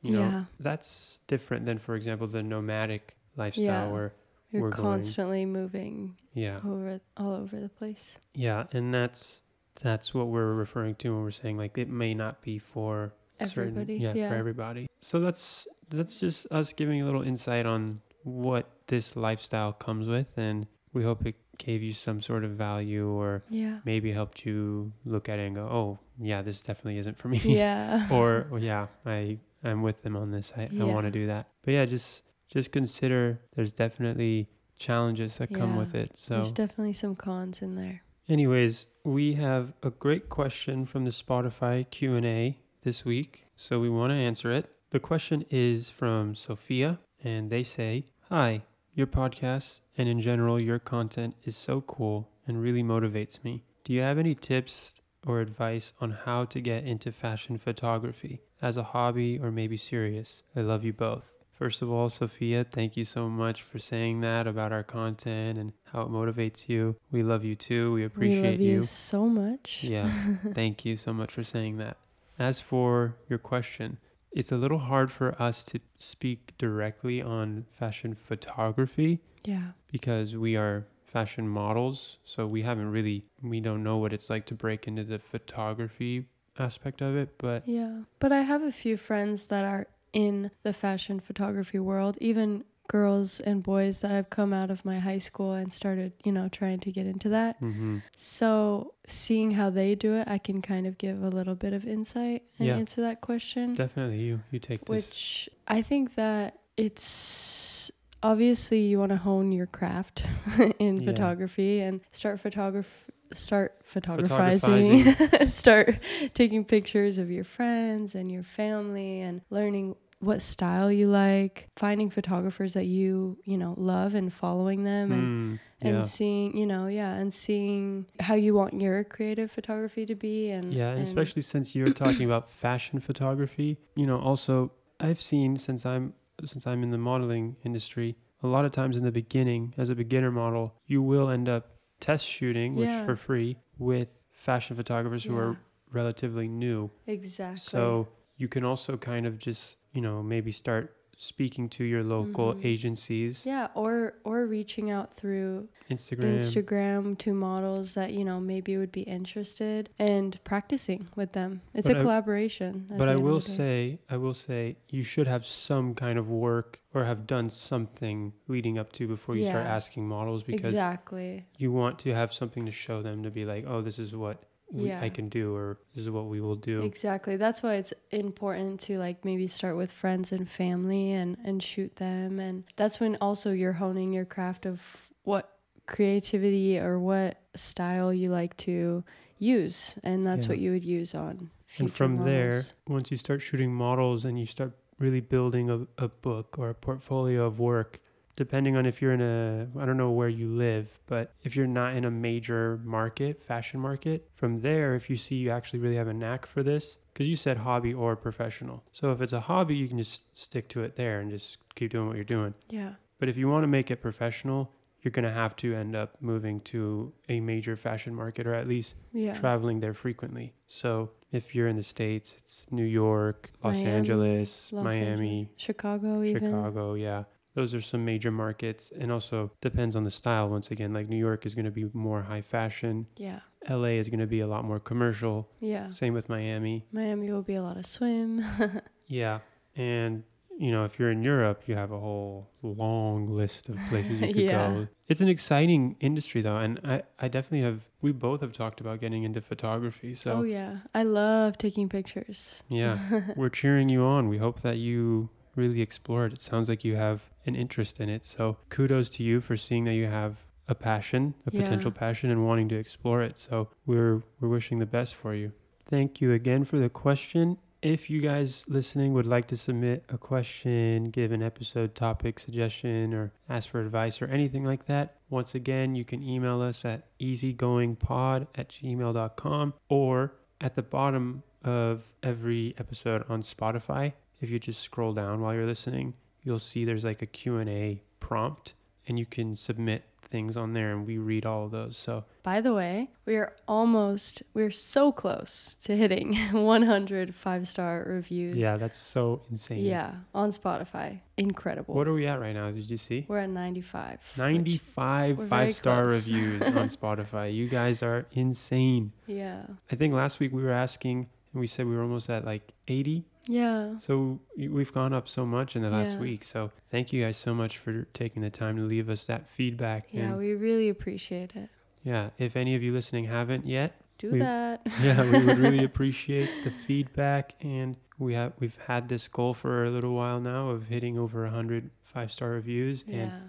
You 0.02 0.14
know, 0.14 0.20
Yeah. 0.22 0.46
that's 0.60 1.20
different 1.28 1.66
than 1.66 1.78
for 1.80 1.96
example 1.96 2.28
the 2.28 2.44
nomadic 2.44 3.16
lifestyle 3.36 3.66
Yeah. 3.88 3.92
where 3.92 4.14
You're 4.52 4.62
we're 4.62 4.70
going- 4.70 4.84
constantly 4.84 5.46
moving 5.46 6.16
yeah 6.34 6.60
over 6.64 7.02
all 7.18 7.34
over 7.34 7.60
the 7.60 7.70
place. 7.70 8.18
yeah 8.34 8.68
and 8.72 8.94
that's 8.94 9.42
that's 9.82 10.14
what 10.14 10.28
we're 10.28 10.54
referring 10.54 10.96
to 10.96 11.14
when 11.14 11.24
we're 11.24 11.32
saying 11.32 11.58
like 11.58 11.78
it 11.78 11.90
may 11.90 12.14
not 12.14 12.42
be 12.42 12.58
for 12.60 13.14
Everybody. 13.40 14.00
certain 14.00 14.02
yeah, 14.02 14.14
yeah. 14.14 14.30
for 14.30 14.36
everybody 14.36 14.88
so 15.00 15.20
that's 15.20 15.68
that's 15.90 16.20
just 16.20 16.46
us 16.52 16.74
giving 16.74 17.02
a 17.02 17.06
little 17.06 17.22
insight 17.24 17.66
on 17.66 18.02
what 18.24 18.70
this 18.88 19.16
lifestyle 19.16 19.74
comes 19.74 20.08
with 20.08 20.28
and 20.38 20.68
we 20.94 21.04
hope 21.04 21.26
it 21.26 21.36
gave 21.58 21.82
you 21.84 21.94
some 21.94 22.22
sort 22.22 22.44
of 22.44 22.52
value 22.52 23.08
or 23.10 23.44
Yeah. 23.50 23.80
maybe 23.86 24.12
helped 24.12 24.46
you 24.46 24.92
look 25.06 25.30
at 25.30 25.40
it 25.40 25.48
and 25.48 25.56
go 25.56 25.64
oh 25.68 26.00
yeah 26.20 26.42
this 26.42 26.62
definitely 26.62 26.98
isn't 27.00 27.18
for 27.18 27.28
me 27.30 27.40
Yeah. 27.44 28.08
or 28.12 28.48
well, 28.50 28.62
yeah 28.62 28.88
i 29.06 29.38
i'm 29.64 29.82
with 29.82 30.02
them 30.04 30.16
on 30.16 30.32
this 30.32 30.54
i, 30.58 30.70
I 30.80 30.84
want 30.84 31.06
to 31.06 31.12
do 31.12 31.28
that 31.28 31.48
but 31.64 31.74
yeah 31.74 31.86
just 31.86 32.24
just 32.50 32.72
consider 32.72 33.40
there's 33.56 33.74
definitely 33.74 34.48
challenges 34.78 35.38
that 35.38 35.54
come 35.54 35.76
with 35.76 35.96
it 35.96 36.12
so 36.16 36.36
There's 36.36 36.52
definitely 36.52 36.94
some 36.94 37.16
cons 37.16 37.62
in 37.62 37.76
there. 37.76 38.04
Anyways, 38.30 38.86
we 39.06 39.34
have 39.36 39.72
a 39.82 39.90
great 39.90 40.28
question 40.30 40.86
from 40.86 41.06
the 41.06 41.12
Spotify 41.12 41.90
Q&A 41.90 42.58
this 42.84 43.04
week, 43.06 43.46
so 43.56 43.80
we 43.80 43.90
want 43.90 44.12
to 44.12 44.16
answer 44.16 44.52
it. 44.52 44.70
The 44.92 45.00
question 45.00 45.46
is 45.50 45.90
from 45.90 46.36
Sophia, 46.36 47.00
and 47.24 47.50
they 47.50 47.64
say, 47.64 48.06
"Hi, 48.30 48.64
your 48.98 49.06
podcast 49.06 49.82
and 49.96 50.10
in 50.10 50.20
general 50.20 50.60
your 50.60 50.80
content 50.80 51.36
is 51.44 51.56
so 51.56 51.82
cool 51.82 52.30
and 52.48 52.60
really 52.60 52.82
motivates 52.82 53.44
me. 53.44 53.64
Do 53.84 53.94
you 53.94 54.02
have 54.02 54.18
any 54.18 54.34
tips 54.34 55.00
or 55.24 55.40
advice 55.40 55.94
on 56.02 56.10
how 56.26 56.46
to 56.46 56.60
get 56.60 56.84
into 56.84 57.12
fashion 57.12 57.60
photography 57.60 58.42
as 58.60 58.76
a 58.76 58.82
hobby 58.82 59.38
or 59.38 59.52
maybe 59.52 59.78
serious? 59.78 60.42
I 60.56 60.62
love 60.62 60.84
you 60.84 60.94
both." 60.94 61.26
First 61.52 61.84
of 61.84 61.92
all, 61.92 62.10
Sophia, 62.10 62.64
thank 62.64 62.98
you 62.98 63.06
so 63.06 63.30
much 63.30 63.62
for 63.62 63.78
saying 63.78 64.22
that 64.22 64.48
about 64.48 64.72
our 64.72 64.84
content 64.84 65.60
and 65.60 65.74
how 65.86 66.02
it 66.02 66.10
motivates 66.10 66.68
you. 66.68 66.96
We 67.12 67.22
love 67.22 67.44
you 67.44 67.56
too. 67.56 67.94
We 67.94 68.04
appreciate 68.04 68.42
we 68.42 68.50
love 68.50 68.60
you. 68.60 68.72
you 68.78 68.84
so 68.84 69.28
much. 69.28 69.84
Yeah. 69.84 70.12
Thank 70.54 70.86
you 70.86 70.96
so 70.96 71.14
much 71.14 71.34
for 71.34 71.44
saying 71.44 71.78
that. 71.78 71.98
As 72.40 72.60
for 72.60 73.16
your 73.30 73.40
question, 73.40 73.98
it's 74.32 74.52
a 74.52 74.58
little 74.58 74.80
hard 74.80 75.12
for 75.12 75.40
us 75.42 75.64
to 75.66 75.80
speak 75.98 76.54
directly 76.58 77.22
on 77.22 77.66
fashion 77.72 78.14
photography 78.16 79.20
Yeah. 79.46 79.72
because 79.92 80.36
we 80.36 80.56
are 80.56 80.86
fashion 81.06 81.48
models. 81.48 82.18
So 82.26 82.46
we 82.46 82.62
haven't 82.62 82.92
really, 82.92 83.24
we 83.42 83.60
don't 83.62 83.84
know 83.84 83.98
what 83.98 84.14
it's 84.14 84.30
like 84.30 84.46
to 84.48 84.56
break 84.56 84.88
into 84.88 85.04
the 85.04 85.20
photography 85.20 86.26
aspect 86.60 87.02
of 87.02 87.16
it. 87.16 87.38
But 87.38 87.68
Yeah. 87.68 88.02
But 88.20 88.32
I 88.32 88.42
have 88.42 88.62
a 88.64 88.72
few 88.72 88.98
friends 88.98 89.48
that 89.48 89.64
are 89.64 89.88
in 90.14 90.52
the 90.64 90.74
fashion 90.74 91.20
photography 91.20 91.80
world, 91.80 92.18
even 92.22 92.64
girls 92.88 93.40
and 93.42 93.62
boys 93.64 94.00
that 94.00 94.12
have 94.12 94.30
come 94.30 94.54
out 94.54 94.72
of 94.72 94.84
my 94.86 95.00
high 95.00 95.18
school 95.20 95.54
and 95.54 95.72
started, 95.74 96.14
you 96.24 96.32
know, 96.32 96.48
trying 96.50 96.80
to 96.80 96.92
get 96.92 97.06
into 97.06 97.30
that. 97.30 97.60
mhm. 97.62 98.02
So, 98.16 98.94
seeing 99.08 99.52
how 99.52 99.70
they 99.70 99.96
do 99.96 100.14
it, 100.16 100.28
I 100.28 100.38
can 100.38 100.62
kind 100.62 100.88
of 100.88 100.98
give 100.98 101.22
a 101.24 101.30
little 101.30 101.56
bit 101.56 101.74
of 101.74 101.86
insight 101.86 102.44
and 102.60 102.68
Yeah. 102.68 102.76
answer 102.78 103.02
that 103.02 103.22
question. 103.22 103.74
definitely 103.76 104.20
you, 104.20 104.42
you 104.52 104.60
take 104.60 104.86
this. 104.86 104.90
which 104.90 105.50
I 105.68 105.82
think 105.82 106.16
that 106.16 106.60
it's 106.78 107.92
obviously 108.24 108.82
you 108.82 109.00
want 109.00 109.12
to 109.12 109.18
hone 109.18 109.52
your 109.52 109.68
craft 109.68 110.24
in 110.80 110.98
Yeah. 110.98 111.06
photography 111.12 111.82
and 111.82 112.02
start 112.12 112.40
photograph 112.40 112.88
start 113.34 113.76
photographizing 113.86 115.50
start 115.50 116.00
taking 116.34 116.64
pictures 116.64 117.18
of 117.18 117.30
your 117.30 117.44
friends 117.44 118.16
and 118.16 118.32
your 118.32 118.42
family 118.44 119.20
and 119.20 119.42
learning 119.50 119.96
what 120.20 120.42
style 120.42 120.92
you 120.92 121.08
like 121.08 121.68
finding 121.78 122.10
photographers 122.10 122.74
that 122.74 122.86
you 122.86 123.38
you 123.46 123.58
know 123.58 123.76
love 123.78 124.16
and 124.16 124.34
following 124.34 124.84
them 124.84 125.12
and 125.12 125.28
Mm, 125.28 125.60
and 125.84 125.96
yeah. 125.98 126.02
seeing 126.04 126.58
you 126.58 126.66
know 126.66 126.88
yeah 126.88 127.14
and 127.16 127.32
seeing 127.32 128.08
how 128.20 128.34
you 128.34 128.56
want 128.56 128.82
your 128.82 129.04
creative 129.04 129.52
photography 129.52 130.06
to 130.08 130.16
be 130.16 130.50
and 130.50 130.74
Yeah, 130.74 130.92
and 130.92 131.02
especially 131.04 131.44
since 131.44 131.76
you're 131.76 131.94
talking 131.94 132.26
about 132.26 132.50
fashion 132.66 133.00
photography, 133.00 133.78
you 133.96 134.08
know, 134.08 134.20
also 134.20 134.72
I've 135.00 135.22
seen 135.22 135.56
since 135.58 135.86
I'm 135.86 136.14
since 136.46 136.66
I'm 136.66 136.82
in 136.84 136.90
the 136.92 136.98
modeling 136.98 137.56
industry, 137.64 138.16
a 138.44 138.48
lot 138.48 138.66
of 138.66 138.72
times 138.72 138.98
in 138.98 139.04
the 139.04 139.12
beginning, 139.12 139.74
as 139.78 139.90
a 139.90 139.96
beginner 139.96 140.32
model, 140.32 140.74
you 140.86 141.02
will 141.02 141.30
end 141.30 141.48
up 141.50 141.64
test 142.00 142.26
shooting, 142.28 142.76
which 142.76 142.90
Yeah. 142.90 143.06
for 143.06 143.16
free, 143.16 143.58
with 143.78 144.08
fashion 144.32 144.76
photographers 144.76 145.24
who 145.26 145.34
Yeah. 145.34 145.40
are 145.42 145.58
relatively 145.92 146.48
new. 146.48 146.90
exactly 147.08 147.58
So 147.60 148.08
you 148.36 148.48
can 148.48 148.64
also 148.64 148.98
kind 148.98 149.26
of 149.26 149.40
just, 149.40 149.78
you 149.94 150.02
know, 150.02 150.22
maybe 150.24 150.52
start 150.52 150.94
speaking 151.20 151.68
to 151.68 151.84
your 151.84 152.04
local 152.04 152.54
Mhm. 152.54 152.64
agencies, 152.64 153.44
Yeah, 153.44 153.70
or 153.74 154.14
or 154.24 154.46
reaching 154.46 154.92
out 154.92 155.16
through 155.16 155.68
Instagram. 155.90 156.36
Instagram 156.38 157.18
to 157.18 157.34
models 157.34 157.96
that 157.96 158.14
you 158.14 158.24
know 158.24 158.40
maybe 158.40 158.78
would 158.78 158.92
be 158.92 159.02
interested 159.02 159.90
and 159.98 160.38
practicing 160.44 161.10
with 161.16 161.32
them. 161.32 161.62
It's 161.74 161.88
But 161.88 161.96
a 161.96 162.00
I- 162.00 162.02
collaboration. 162.04 162.86
But 162.96 163.10
I 163.10 163.16
will 163.16 163.40
say, 163.40 163.98
I 164.12 164.18
will 164.18 164.36
say, 164.36 164.78
you 164.90 165.02
should 165.02 165.26
have 165.26 165.44
some 165.44 165.96
kind 165.96 166.20
of 166.20 166.30
work 166.30 166.82
or 166.94 167.04
have 167.06 167.26
done 167.26 167.50
something 167.50 168.34
leading 168.48 168.78
up 168.78 168.94
to 168.94 169.08
before 169.08 169.36
you 169.36 169.48
start 169.48 169.66
asking 169.66 170.08
models 170.08 170.44
because 170.44 170.70
exactly. 170.72 171.48
you 171.58 171.72
want 171.72 171.98
to 172.00 172.14
have 172.14 172.32
something 172.32 172.64
to 172.68 172.72
show 172.72 173.02
them 173.02 173.24
to 173.24 173.32
be 173.32 173.44
like, 173.44 173.66
oh, 173.68 173.82
this 173.82 173.98
is 173.98 174.16
what 174.16 174.44
we, 174.72 174.92
I 174.94 175.10
can 175.10 175.30
do, 175.30 175.56
or 175.56 175.78
this 175.96 176.04
is 176.04 176.10
what 176.10 176.26
we 176.26 176.42
will 176.42 176.56
do. 176.56 176.82
Exactly. 176.82 177.38
That's 177.38 177.64
why 177.64 177.76
it's 177.76 177.94
important 178.12 178.82
to 178.82 178.98
like 178.98 179.24
maybe 179.24 179.48
start 179.48 179.78
with 179.78 179.92
friends 179.92 180.32
and 180.32 180.50
family 180.50 181.14
and 181.14 181.38
and 181.44 181.64
shoot 181.64 181.96
them 181.96 182.40
and 182.40 182.64
that's 182.76 183.00
when 183.00 183.18
also 183.22 183.52
you're 183.52 183.74
honing 183.74 184.12
your 184.14 184.26
craft 184.26 184.66
of 184.66 184.82
what 185.24 185.58
creativity 185.86 186.78
or 186.78 187.00
what 187.00 187.42
style 187.56 188.14
you 188.14 188.30
like 188.30 188.56
to 188.58 189.04
use 189.40 189.96
and 190.04 190.28
that's 190.28 190.46
Yeah. 190.46 190.50
what 190.50 190.60
you 190.60 190.72
would 190.72 190.84
use 190.84 191.16
on 191.16 191.50
and 191.80 191.94
from 191.94 192.18
there, 192.18 192.64
once 192.88 193.12
you 193.12 193.18
start 193.18 193.42
shooting 193.42 193.74
models 193.74 194.26
and 194.26 194.40
you 194.40 194.46
start 194.46 194.72
really 195.00 195.20
building 195.22 195.70
a, 195.70 195.86
a 196.04 196.08
book 196.08 196.56
or 196.58 196.70
a 196.70 196.74
portfolio 196.74 197.46
of 197.46 197.60
work, 197.60 198.00
depending 198.38 198.78
on 198.78 198.86
if 198.86 199.02
you're 199.02 199.12
in 199.12 199.22
a 199.22 199.68
I 199.78 199.86
don't 199.86 199.98
know 199.98 200.12
where 200.12 200.30
you 200.30 200.48
live, 200.48 200.88
but 201.08 201.34
if 201.44 201.56
you're 201.58 201.68
not 201.68 201.96
in 201.96 202.06
a 202.06 202.12
major 202.12 202.80
market, 202.86 203.44
fashion 203.44 203.80
market, 203.82 204.30
from 204.36 204.62
there 204.62 204.96
if 204.96 205.10
you 205.10 205.18
see 205.18 205.36
you 205.36 205.50
actually 205.52 205.80
really 205.80 205.98
have 205.98 206.08
a 206.08 206.14
knack 206.14 206.46
for 206.46 206.64
this, 206.64 207.00
because 207.14 207.28
you 207.28 207.36
said 207.36 207.58
hobby 207.58 207.94
or 207.94 208.16
professional. 208.16 208.84
So 208.94 209.12
if 209.12 209.20
it's 209.22 209.34
a 209.34 209.42
hobby, 209.42 209.76
you 209.76 209.88
can 209.90 209.98
just 209.98 210.40
stick 210.40 210.70
to 210.70 210.84
it 210.84 210.96
there 210.96 211.20
and 211.20 211.30
just 211.30 211.58
keep 211.76 211.92
doing 211.92 212.08
what 212.08 212.16
you're 212.16 212.24
doing. 212.24 212.54
Yeah. 212.70 212.94
But 213.20 213.28
if 213.28 213.36
you 213.38 213.50
want 213.50 213.64
to 213.64 213.68
make 213.68 213.90
it 213.92 213.98
professional, 214.02 214.72
you're 215.02 215.12
going 215.12 215.26
to 215.26 215.32
have 215.32 215.56
to 215.58 215.74
end 215.74 215.96
up 215.96 216.16
moving 216.22 216.60
to 216.62 217.12
a 217.30 217.40
major 217.40 217.76
fashion 217.76 218.14
market 218.14 218.46
or 218.46 218.54
at 218.54 218.68
least 218.68 218.96
Yeah. 219.14 219.34
traveling 219.34 219.80
there 219.80 219.94
frequently. 219.94 220.54
So 220.68 221.10
if 221.32 221.56
you're 221.56 221.68
in 221.68 221.76
the 221.78 221.84
States, 221.84 222.36
it's 222.38 222.72
New 222.72 222.84
York, 222.86 223.52
Los 223.64 223.76
Miami, 223.78 223.92
Angeles, 223.92 224.72
Los 224.72 224.84
Miami, 224.84 225.06
Angeles, 225.08 225.48
Chicago, 225.58 226.24
even. 226.24 226.42
Chicago. 226.44 226.94
Yeah. 226.94 227.24
Those 227.58 227.74
are 227.74 227.82
some 227.82 228.06
major 228.06 228.30
markets. 228.32 228.92
And 229.00 229.12
also 229.12 229.52
depends 229.62 229.96
on 229.96 230.04
the 230.04 230.12
style. 230.12 230.48
Once 230.58 230.70
again, 230.72 230.94
like 230.94 231.10
New 231.10 231.18
York 231.28 231.46
is 231.48 231.56
going 231.56 231.66
to 231.66 231.72
be 231.72 231.86
more 231.94 232.22
high 232.22 232.42
fashion, 232.56 233.08
Yeah. 233.18 233.40
LA 233.68 233.94
is 234.02 234.08
going 234.10 234.20
to 234.28 234.28
be 234.28 234.42
a 234.42 234.48
lot 234.48 234.64
more 234.64 234.80
commercial. 234.80 235.50
Yeah. 235.60 235.90
Same 235.90 236.14
with 236.14 236.30
Miami. 236.30 236.86
Miami 236.92 237.32
will 237.32 237.42
be 237.42 237.56
a 237.56 237.64
lot 237.64 237.78
of 237.78 237.86
swim. 237.86 238.44
Yeah. 239.08 239.40
And, 239.76 240.24
you 240.60 240.72
know, 240.72 240.84
if 240.86 241.00
you're 241.00 241.12
in 241.12 241.24
Europe, 241.24 241.64
you 241.68 241.76
have 241.76 241.92
a 241.92 242.00
whole 242.00 242.50
long 242.62 243.26
list 243.28 243.70
of 243.70 243.78
places 243.90 244.20
you 244.22 244.28
could 244.34 244.36
Yeah. 244.52 244.68
go. 244.74 244.88
It's 245.08 245.22
an 245.22 245.30
exciting 245.30 245.96
industry, 246.00 246.42
though. 246.42 246.58
And 246.58 246.80
I, 246.84 247.04
I 247.18 247.28
definitely 247.30 247.62
have, 247.66 247.82
we 248.02 248.12
both 248.12 248.42
have 248.42 248.52
talked 248.54 248.82
about 248.82 249.00
getting 249.00 249.24
into 249.24 249.42
photography. 249.42 250.14
So, 250.14 250.30
oh 250.40 250.44
yeah. 250.44 250.80
I 250.94 251.04
love 251.04 251.58
taking 251.58 251.88
pictures. 251.90 252.64
yeah, 252.70 253.00
we're 253.36 253.50
cheering 253.50 253.88
you 253.90 254.04
on. 254.04 254.28
We 254.30 254.38
hope 254.38 254.62
that 254.62 254.78
you 254.78 255.30
really 255.58 255.82
explore 255.82 256.26
it. 256.28 256.34
It 256.34 256.42
sounds 256.42 256.70
like 256.70 256.86
you 256.86 256.96
have 256.96 257.22
an 257.46 257.56
interest 257.56 258.00
in 258.00 258.10
it. 258.10 258.24
So, 258.24 258.58
kudos 258.70 259.10
to 259.12 259.24
you 259.24 259.42
for 259.42 259.58
seeing 259.58 259.84
that 259.86 259.96
you 259.96 260.06
have 260.06 260.38
a 260.70 260.76
passion, 260.76 261.34
a 261.46 261.52
Yeah. 261.52 261.62
potential 261.64 261.92
passion, 261.92 262.30
and 262.30 262.46
wanting 262.46 262.70
to 262.70 262.76
explore 262.76 263.22
it. 263.24 263.38
So, 263.38 263.70
we're, 263.86 264.22
we're 264.40 264.50
wishing 264.50 264.80
the 264.80 264.86
best 264.86 265.16
for 265.16 265.34
you. 265.34 265.52
Thank 265.86 266.20
you 266.22 266.34
again 266.34 266.64
for 266.66 266.78
the 266.78 266.90
question. 266.90 267.58
If 267.82 268.10
you 268.10 268.20
guys 268.22 268.66
listening 268.68 269.14
would 269.14 269.28
like 269.28 269.48
to 269.48 269.56
submit 269.56 270.04
a 270.10 270.18
question, 270.18 271.06
give 271.06 271.32
an 271.32 271.44
episode 271.44 271.94
topic 271.96 272.40
suggestion, 272.40 273.14
or 273.14 273.32
ask 273.48 273.70
for 273.70 273.80
advice 273.80 274.20
or 274.22 274.26
anything 274.26 274.66
like 274.66 274.86
that, 274.88 275.16
once 275.30 275.54
again, 275.56 275.94
you 275.96 276.04
can 276.04 276.22
email 276.24 276.60
us 276.62 276.84
at 276.84 277.06
easygoingpod 277.20 278.48
at 278.56 278.70
gmail.com 278.70 279.74
or 279.90 280.34
at 280.62 280.76
the 280.76 280.82
bottom 280.82 281.44
of 281.64 282.04
every 282.24 282.74
episode 282.78 283.24
on 283.30 283.42
Spotify. 283.42 284.14
If 284.42 284.50
you 284.50 284.60
just 284.60 284.82
scroll 284.82 285.14
down 285.14 285.42
while 285.42 285.54
you're 285.54 285.66
listening, 285.66 286.14
you'll 286.44 286.60
see 286.60 286.86
there's 286.86 287.04
like 287.06 287.22
a 287.22 287.26
Q&A 287.26 288.02
prompt 288.20 288.74
and 289.08 289.18
you 289.18 289.26
can 289.26 289.56
submit 289.56 290.04
things 290.30 290.58
on 290.58 290.74
there 290.74 290.92
and 290.92 291.08
we 291.08 291.18
read 291.18 291.46
all 291.46 291.64
of 291.66 291.72
those. 291.72 291.96
So 291.96 292.26
By 292.44 292.60
the 292.60 292.74
way, 292.74 293.10
we 293.26 293.38
are 293.38 293.54
almost, 293.66 294.44
we're 294.54 294.70
so 294.72 295.12
close 295.14 295.78
to 295.86 295.96
hitting 295.96 296.36
100 296.52 297.34
five 297.34 297.66
star 297.68 298.04
reviews. 298.06 298.58
yeah, 298.58 298.76
that's 298.76 298.98
so 298.98 299.42
insane. 299.50 299.86
Yeah, 299.86 300.16
on 300.36 300.52
Spotify. 300.52 301.22
Incredible. 301.38 301.96
What 301.96 302.08
are 302.10 302.14
we 302.14 302.28
at 302.28 302.42
right 302.42 302.54
now? 302.54 302.70
Did 302.72 302.90
you 302.92 302.98
see? 302.98 303.26
we're 303.30 303.38
at 303.38 303.50
95. 303.50 304.20
95 304.38 305.48
five 305.50 305.76
star 305.76 306.08
close. 306.08 306.28
reviews 306.30 306.62
on 306.64 306.74
Spotify. 306.90 307.54
You 307.54 307.68
guys 307.70 308.04
are 308.04 308.26
insane. 308.34 309.14
Yeah. 309.28 309.64
I 309.92 309.96
think 309.96 310.14
last 310.14 310.40
week 310.40 310.52
we 310.52 310.62
were 310.62 310.72
asking 310.72 311.28
and 311.54 311.62
we 311.62 311.68
said 311.68 311.88
we 311.88 311.96
were 311.96 312.04
almost 312.04 312.30
at 312.30 312.44
like 312.46 312.74
80. 312.88 313.24
Yeah. 313.48 313.98
So 313.98 314.40
we've 314.58 314.92
gone 314.92 315.14
up 315.14 315.28
so 315.28 315.46
much 315.46 315.76
in 315.76 315.82
the 315.82 315.90
last 315.90 316.14
Yeah. 316.14 316.20
week. 316.20 316.44
So 316.44 316.72
thank 316.92 317.14
you 317.14 317.24
guys 317.24 317.38
so 317.38 317.54
much 317.54 317.78
for 317.78 318.04
taking 318.14 318.42
the 318.42 318.50
time 318.50 318.76
to 318.78 318.82
leave 318.84 319.10
us 319.10 319.26
that 319.26 319.48
feedback. 319.48 320.08
Yeah, 320.12 320.30
and 320.30 320.38
we 320.38 320.54
really 320.54 320.90
appreciate 320.90 321.56
it. 321.56 321.70
yeah, 322.04 322.30
if 322.38 322.56
any 322.56 322.76
of 322.76 322.84
you 322.84 322.92
listening 322.94 323.26
haven't 323.26 323.66
yet, 323.66 324.00
Do 324.20 324.32
We- 324.32 324.40
that. 324.40 324.82
yeah, 325.04 325.22
we 325.30 325.46
would 325.46 325.60
really 325.60 325.84
appreciate 325.92 326.50
the 326.64 326.72
feedback. 326.72 327.54
And 327.62 327.96
we 328.18 328.34
have 328.34 328.54
we've 328.60 328.78
had 328.88 329.10
this 329.10 329.28
goal 329.28 329.54
for 329.54 329.86
a 329.86 329.92
little 329.92 330.14
while 330.16 330.40
now 330.40 330.70
of 330.70 330.88
hitting 330.88 331.18
over 331.20 331.44
100 331.44 331.92
five 332.04 332.32
star 332.32 332.50
reviews, 332.50 333.04
and 333.08 333.16
Yeah. 333.32 333.40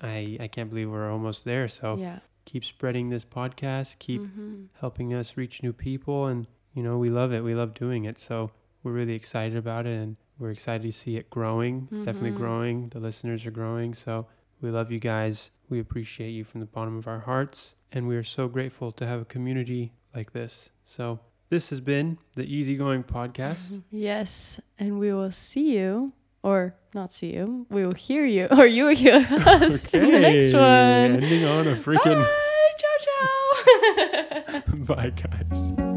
I 0.00 0.36
I 0.40 0.46
can't 0.48 0.70
believe 0.70 0.88
we're 0.90 1.10
almost 1.10 1.44
there. 1.44 1.66
So 1.68 1.96
yeah. 1.96 2.20
keep 2.44 2.64
spreading 2.64 3.08
this 3.10 3.24
podcast, 3.24 3.98
keep 3.98 4.20
Mhm. 4.22 4.68
helping 4.80 5.12
us 5.12 5.36
reach 5.36 5.60
new 5.62 5.72
people, 5.72 6.26
and 6.26 6.46
you 6.72 6.82
know 6.84 6.98
we 6.98 7.10
love 7.10 7.32
it. 7.32 7.42
We 7.42 7.54
love 7.56 7.74
doing 7.74 8.04
it. 8.04 8.16
So 8.18 8.52
we're 8.82 8.92
really 8.92 9.14
excited 9.14 9.56
about 9.56 9.86
it, 9.86 9.98
and 9.98 10.16
we're 10.38 10.50
excited 10.50 10.82
to 10.82 10.92
see 10.92 11.16
it 11.16 11.30
growing. 11.30 11.88
It's 11.92 12.02
definitely 12.04 12.32
Mhm. 12.32 12.36
growing. 12.36 12.88
The 12.88 13.00
listeners 13.00 13.46
are 13.46 13.50
growing. 13.50 13.94
So 13.94 14.26
we 14.60 14.70
love 14.70 14.90
you 14.90 14.98
guys. 14.98 15.50
We 15.68 15.78
appreciate 15.80 16.30
you 16.30 16.44
from 16.44 16.60
the 16.60 16.66
bottom 16.66 16.96
of 16.98 17.06
our 17.06 17.20
hearts, 17.20 17.74
and 17.92 18.06
we 18.08 18.16
are 18.16 18.24
so 18.24 18.48
grateful 18.48 18.92
to 18.92 19.06
have 19.06 19.20
a 19.20 19.24
community 19.24 19.92
like 20.14 20.32
this. 20.32 20.70
So 20.84 21.20
this 21.48 21.70
has 21.70 21.80
been 21.80 22.18
the 22.34 22.44
Easygoing 22.44 23.04
Podcast. 23.04 23.82
Yes, 23.90 24.60
and 24.78 24.98
we 24.98 25.12
will 25.12 25.30
see 25.32 25.76
you, 25.78 26.12
or 26.42 26.74
not 26.94 27.12
see 27.12 27.34
you. 27.34 27.66
We 27.70 27.86
will 27.86 27.94
hear 27.94 28.24
you, 28.26 28.48
or 28.50 28.66
you 28.66 28.84
will 28.86 28.96
hear 28.96 29.14
us 29.46 29.84
in 29.94 30.10
the 30.10 30.18
next 30.20 30.52
one. 30.54 31.22
ending 31.22 31.44
on 31.44 31.68
a 31.68 31.76
freaking 31.76 32.22
Bye, 32.22 32.72
ciao, 32.80 32.96
ciao. 33.06 34.60
bye, 34.76 35.10
guys. 35.10 35.91